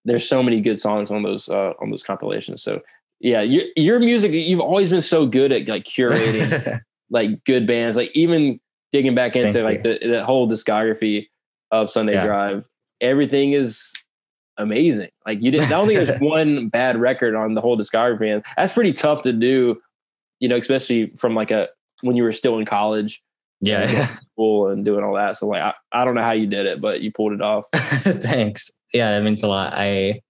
[0.05, 2.81] there's so many good songs on those uh on those compilations so
[3.25, 6.81] yeah, your your music you've always been so good at like curating
[7.11, 8.61] like good bands, like even
[8.95, 11.27] digging back into Thank like the, the whole discography
[11.73, 12.27] of Sunday yeah.
[12.27, 12.69] Drive.
[13.01, 13.93] Everything is
[14.57, 15.11] amazing.
[15.27, 15.67] Like you didn't.
[15.67, 19.23] I don't think there's one bad record on the whole discography, and that's pretty tough
[19.23, 19.81] to do.
[20.39, 21.69] You know, especially from like a
[22.03, 23.21] when you were still in college.
[23.61, 25.39] Yeah, school and doing all that.
[25.39, 27.65] So like, I, I don't know how you did it, but you pulled it off.
[27.75, 28.71] Thanks.
[28.93, 29.73] Yeah, that means a lot.
[29.75, 30.21] I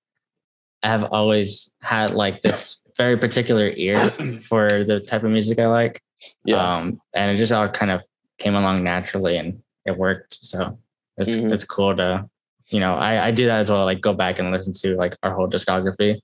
[0.82, 3.98] have always had like this very particular ear
[4.48, 6.00] for the type of music I like.
[6.46, 6.76] Yeah.
[6.76, 8.00] Um, and it just all kind of
[8.38, 10.38] came along naturally and it worked.
[10.44, 10.78] So
[11.16, 11.52] it's mm-hmm.
[11.52, 12.28] it's cool to,
[12.68, 15.16] you know, I, I do that as well, like go back and listen to like
[15.22, 16.20] our whole discography.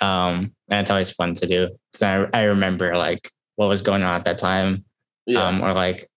[0.00, 4.02] Um, and it's always fun to do because I, I remember like what was going
[4.02, 4.84] on at that time.
[5.26, 5.44] Yeah.
[5.44, 6.08] Um, or like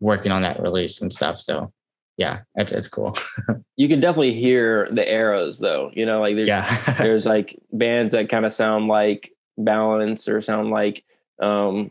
[0.00, 1.40] working on that release and stuff.
[1.40, 1.72] So
[2.18, 3.16] yeah, it's it's cool.
[3.76, 5.90] you can definitely hear the arrows though.
[5.94, 6.94] You know, like there's yeah.
[6.98, 11.04] there's like bands that kind of sound like balance or sound like
[11.40, 11.90] um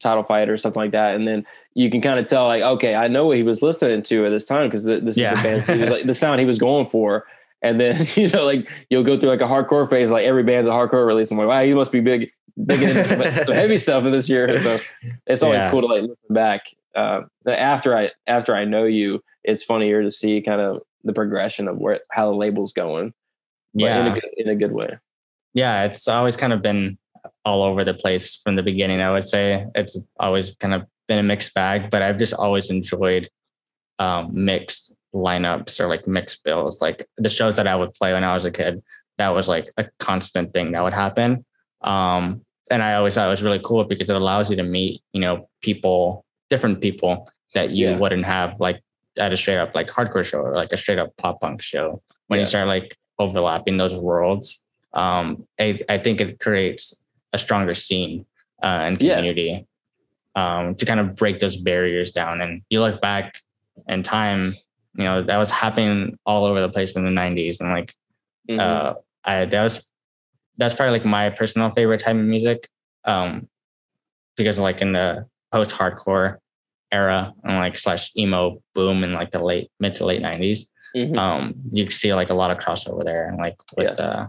[0.00, 1.44] title fight or something like that and then
[1.74, 4.30] you can kind of tell like okay i know what he was listening to at
[4.30, 5.34] this time because this yeah.
[5.44, 7.26] is the band like the sound he was going for.
[7.64, 10.68] And then you know like you'll go through like a hardcore phase like every band's
[10.68, 11.30] a hardcore release.
[11.30, 12.32] I'm like wow you must be big
[12.66, 13.20] big into some
[13.54, 14.60] heavy stuff in this year.
[14.60, 14.80] So
[15.28, 15.70] it's always yeah.
[15.70, 16.62] cool to like listen back
[16.96, 21.68] uh, after i after i know you it's funnier to see kind of the progression
[21.68, 23.14] of where how the label's going
[23.74, 24.98] yeah in a good, in a good way.
[25.54, 26.98] Yeah, it's always kind of been
[27.44, 29.00] all over the place from the beginning.
[29.00, 32.70] I would say it's always kind of been a mixed bag, but I've just always
[32.70, 33.28] enjoyed
[33.98, 36.80] um, mixed lineups or like mixed bills.
[36.80, 38.82] Like the shows that I would play when I was a kid,
[39.18, 41.44] that was like a constant thing that would happen.
[41.82, 45.02] Um, and I always thought it was really cool because it allows you to meet,
[45.12, 47.98] you know, people, different people that you yeah.
[47.98, 48.82] wouldn't have like
[49.18, 52.02] at a straight up like hardcore show or like a straight up pop punk show
[52.28, 52.42] when yeah.
[52.42, 54.62] you start like overlapping those worlds
[54.94, 56.94] um, I, I think it creates
[57.32, 58.26] a stronger scene
[58.62, 59.66] uh, and community
[60.36, 60.58] yeah.
[60.58, 62.40] um, to kind of break those barriers down.
[62.40, 63.40] And you look back
[63.88, 64.54] in time,
[64.94, 67.60] you know, that was happening all over the place in the 90s.
[67.60, 67.94] And like,
[68.48, 68.60] mm-hmm.
[68.60, 68.94] uh,
[69.24, 69.88] I, that was,
[70.58, 72.68] that's probably like my personal favorite type of music.
[73.04, 73.48] Um,
[74.36, 76.38] because like in the post hardcore
[76.90, 81.18] era and like slash emo boom in like the late mid to late 90s, mm-hmm.
[81.18, 84.04] um, you see like a lot of crossover there and like with, yeah.
[84.04, 84.26] uh,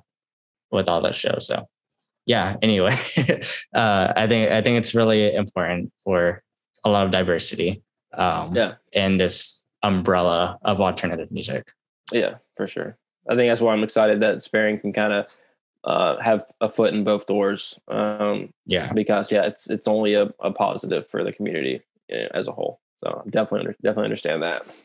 [0.72, 1.48] with all those shows.
[1.48, 1.68] So
[2.26, 2.98] yeah, anyway,
[3.76, 6.44] uh, I think I think it's really important for
[6.86, 7.82] a lot of diversity.
[8.16, 8.76] Um, yeah.
[8.92, 11.72] in this umbrella of alternative music.
[12.12, 12.96] Yeah, for sure.
[13.28, 15.28] I think that's why I'm excited that Sparing can kind of
[15.84, 17.80] uh, have a foot in both doors.
[17.88, 18.94] Um, Yeah.
[18.94, 21.82] because yeah, it's it's only a, a positive for the community
[22.12, 22.80] uh, as a whole.
[23.04, 24.84] So I definitely under, definitely understand that.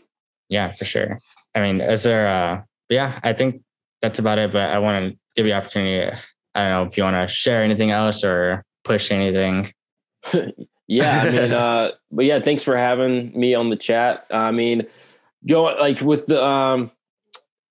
[0.49, 1.21] Yeah, for sure.
[1.55, 3.61] I mean, is there uh yeah, I think
[4.01, 6.17] that's about it, but I want to give you opportunity.
[6.59, 9.73] I don't know if you want to share anything else or push anything.
[10.89, 14.27] yeah, I mean, uh, but yeah, thanks for having me on the chat.
[14.33, 14.85] I mean,
[15.47, 16.91] going like with the um,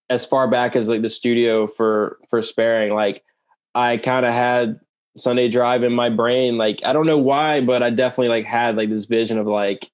[0.09, 3.26] as far back as like the studio for for sparing, like
[3.76, 4.80] I kind of had
[5.18, 6.57] Sunday Drive in my brain.
[6.57, 9.91] Like I don't know why, but I definitely like had like this vision of like,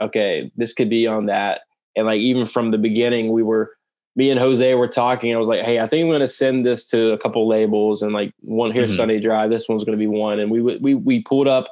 [0.00, 1.60] okay, this could be on that,
[1.94, 3.70] and like even from the beginning, we were
[4.14, 5.34] me and Jose were talking.
[5.34, 8.02] I was like, hey, I think I'm going to send this to a couple labels,
[8.02, 8.96] and like one here's Mhm.
[8.96, 9.50] Sunday Drive.
[9.50, 11.68] This one's going to be one, and we we we pulled up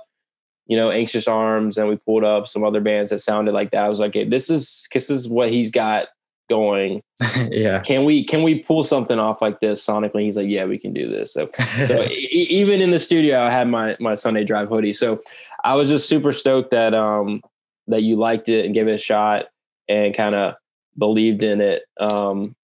[0.66, 3.82] you know, Anxious Arms, and we pulled up some other bands that sounded like that.
[3.82, 6.06] I was like, hey, this is this is what he's got
[6.48, 7.02] going.
[7.50, 7.80] yeah.
[7.80, 10.22] Can we can we pull something off like this sonically?
[10.22, 11.32] He's like, yeah, we can do this.
[11.32, 11.50] So,
[11.88, 14.92] so e- even in the studio, I had my my Sunday Drive hoodie.
[14.92, 15.20] So
[15.64, 17.42] I was just super stoked that um
[17.88, 19.46] that you liked it and gave it a shot
[19.88, 20.54] and kind of
[21.00, 21.82] believed in it.
[21.98, 22.54] Um,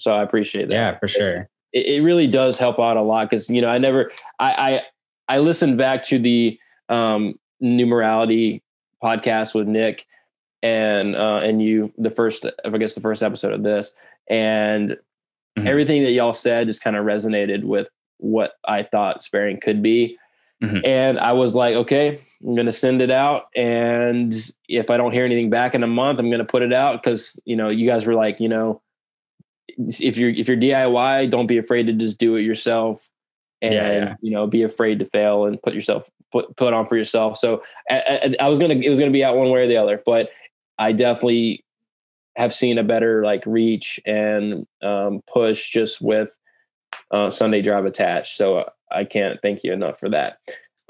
[0.00, 1.48] so I appreciate that yeah, for sure.
[1.72, 4.10] it, it really does help out a lot because you know I never
[4.40, 4.82] I
[5.28, 6.58] I I listened back to the
[6.88, 8.64] um New Morality
[9.04, 10.04] podcast with Nick
[10.64, 13.94] and uh and you the first I guess the first episode of this
[14.28, 14.96] and
[15.58, 15.66] Mhm.
[15.66, 17.86] everything that y'all said just kind of resonated with
[18.16, 20.16] what I thought sparing could be
[20.62, 20.80] Mhm.
[20.86, 24.34] and I was like okay I'm gonna send it out and
[24.68, 27.38] if I don't hear anything back in a month I'm gonna put it out because
[27.44, 28.82] you know you guys were like you know
[29.78, 33.08] if you're if you're DIY, don't be afraid to just do it yourself,
[33.60, 34.14] and Yeah, yeah.
[34.20, 37.38] you know be afraid to fail and put yourself put put on for yourself.
[37.38, 39.76] So I, I, I was gonna it was gonna be out one way or the
[39.76, 40.30] other, but
[40.78, 41.64] I definitely
[42.36, 46.38] have seen a better like reach and um, push just with
[47.10, 48.36] uh, Sunday Drive attached.
[48.36, 50.38] So uh, I can't thank you enough for that.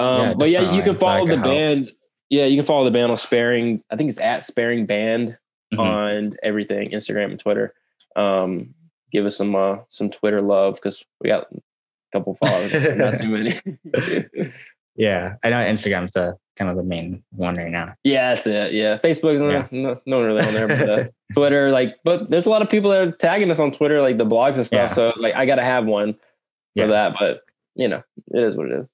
[0.03, 1.45] Um, Yeah, but yeah, you can follow the help.
[1.45, 1.93] band.
[2.31, 3.83] Yeah, you can follow the band on Sparing.
[3.91, 5.37] I think it's at Sparing Band
[5.75, 5.79] Mhm.
[5.79, 7.75] on everything, Instagram and Twitter.
[8.17, 8.75] Um,
[9.13, 11.61] give us some uh, some Twitter love because we got a
[12.13, 13.61] couple followers, not too many.
[14.95, 17.95] Yeah, I know Instagram's the kind of the main one right now.
[18.05, 18.75] yeah, that's it.
[18.75, 19.67] Yeah, Facebook's Yeah.
[19.71, 21.05] no, no, one really on there, but uh,
[21.35, 24.19] Twitter, like, but there's a lot of people that are tagging us on Twitter, like
[24.19, 24.91] the blogs and stuff.
[24.91, 24.95] Yeah.
[24.95, 26.19] So like I got to have one for
[26.75, 26.87] Yeah.
[26.89, 27.41] that, but
[27.75, 28.03] you know,
[28.35, 28.87] it is what it is.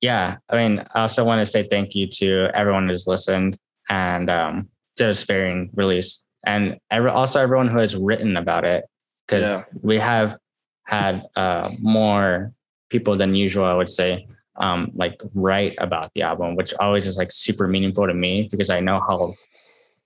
[0.00, 3.58] Yeah, I mean, I also want to say thank you to everyone who's listened
[3.88, 8.84] and um, to the sparing release, and every, also everyone who has written about it,
[9.26, 9.64] because Yeah.
[9.82, 10.38] we have
[10.84, 12.52] had uh, more
[12.90, 14.26] people than usual, I would say,
[14.56, 18.70] um, like write about the album, which always is like super meaningful to me because
[18.70, 19.34] I know how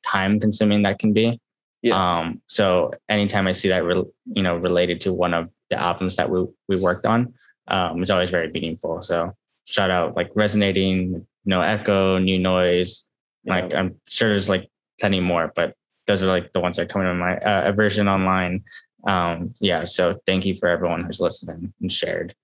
[0.05, 1.41] time consuming that can be.
[1.83, 1.97] Yeah.
[2.19, 6.17] Um, so anytime I see that, re- you know, related to one of the albums
[6.17, 7.35] that we we worked on,
[7.69, 9.03] um, it's always very meaningful.
[9.03, 9.33] So
[9.73, 13.05] shout out like resonating, no echo, new noise.
[13.45, 14.69] Like I'm sure there's like
[15.01, 15.75] plenty more, but
[16.07, 18.63] those are like the ones that are coming in my uh, version online.
[19.05, 19.85] Um, yeah.
[19.85, 22.35] So thank you for everyone who's listening and shared.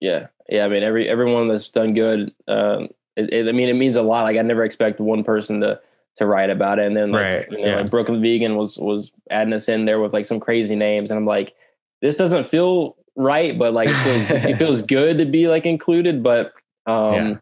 [0.00, 0.64] Yeah, yeah.
[0.64, 2.32] I mean, every everyone that's done good.
[2.46, 4.24] Um, it, it, I mean, it means a lot.
[4.24, 5.80] Like I never expect one person to
[6.16, 7.76] to write about it, and then like, Right, you know, yeah.
[7.80, 11.18] like Brooklyn Vegan was was adding us in there with like some crazy names, and
[11.18, 11.54] I'm like,
[12.02, 13.94] this doesn't feel right, but like it
[14.28, 16.22] feels, it feels good to be like included.
[16.22, 16.52] But
[16.86, 17.34] um, Yeah.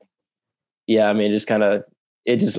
[0.87, 1.09] yeah.
[1.09, 1.85] I mean, it just kind of
[2.25, 2.59] it just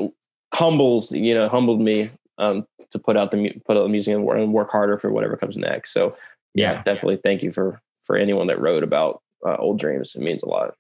[0.53, 4.23] humbles, you know, humbled me um to put out the put out the music and
[4.25, 5.93] work, and work harder for whatever comes next.
[5.93, 6.15] So
[6.53, 6.83] yeah, Yeah.
[6.83, 10.15] definitely thank you for for anyone that wrote about uh, old dreams.
[10.15, 10.73] It means a lot.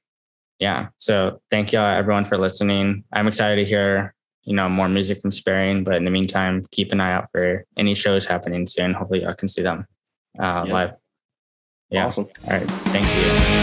[0.59, 0.87] yeah.
[0.97, 3.03] So thank y'all everyone for listening.
[3.11, 4.13] I'm excited to hear,
[4.43, 7.65] you know, more music from Sparing, but in the meantime, keep an eye out for
[7.77, 8.93] any shows happening soon.
[8.93, 9.85] Hopefully y'all can see them
[10.39, 10.73] uh, Yeah.
[10.73, 10.91] live.
[11.95, 12.07] Yeah.
[12.07, 12.27] Awesome.
[12.45, 12.69] All right.
[12.91, 13.55] Thank you.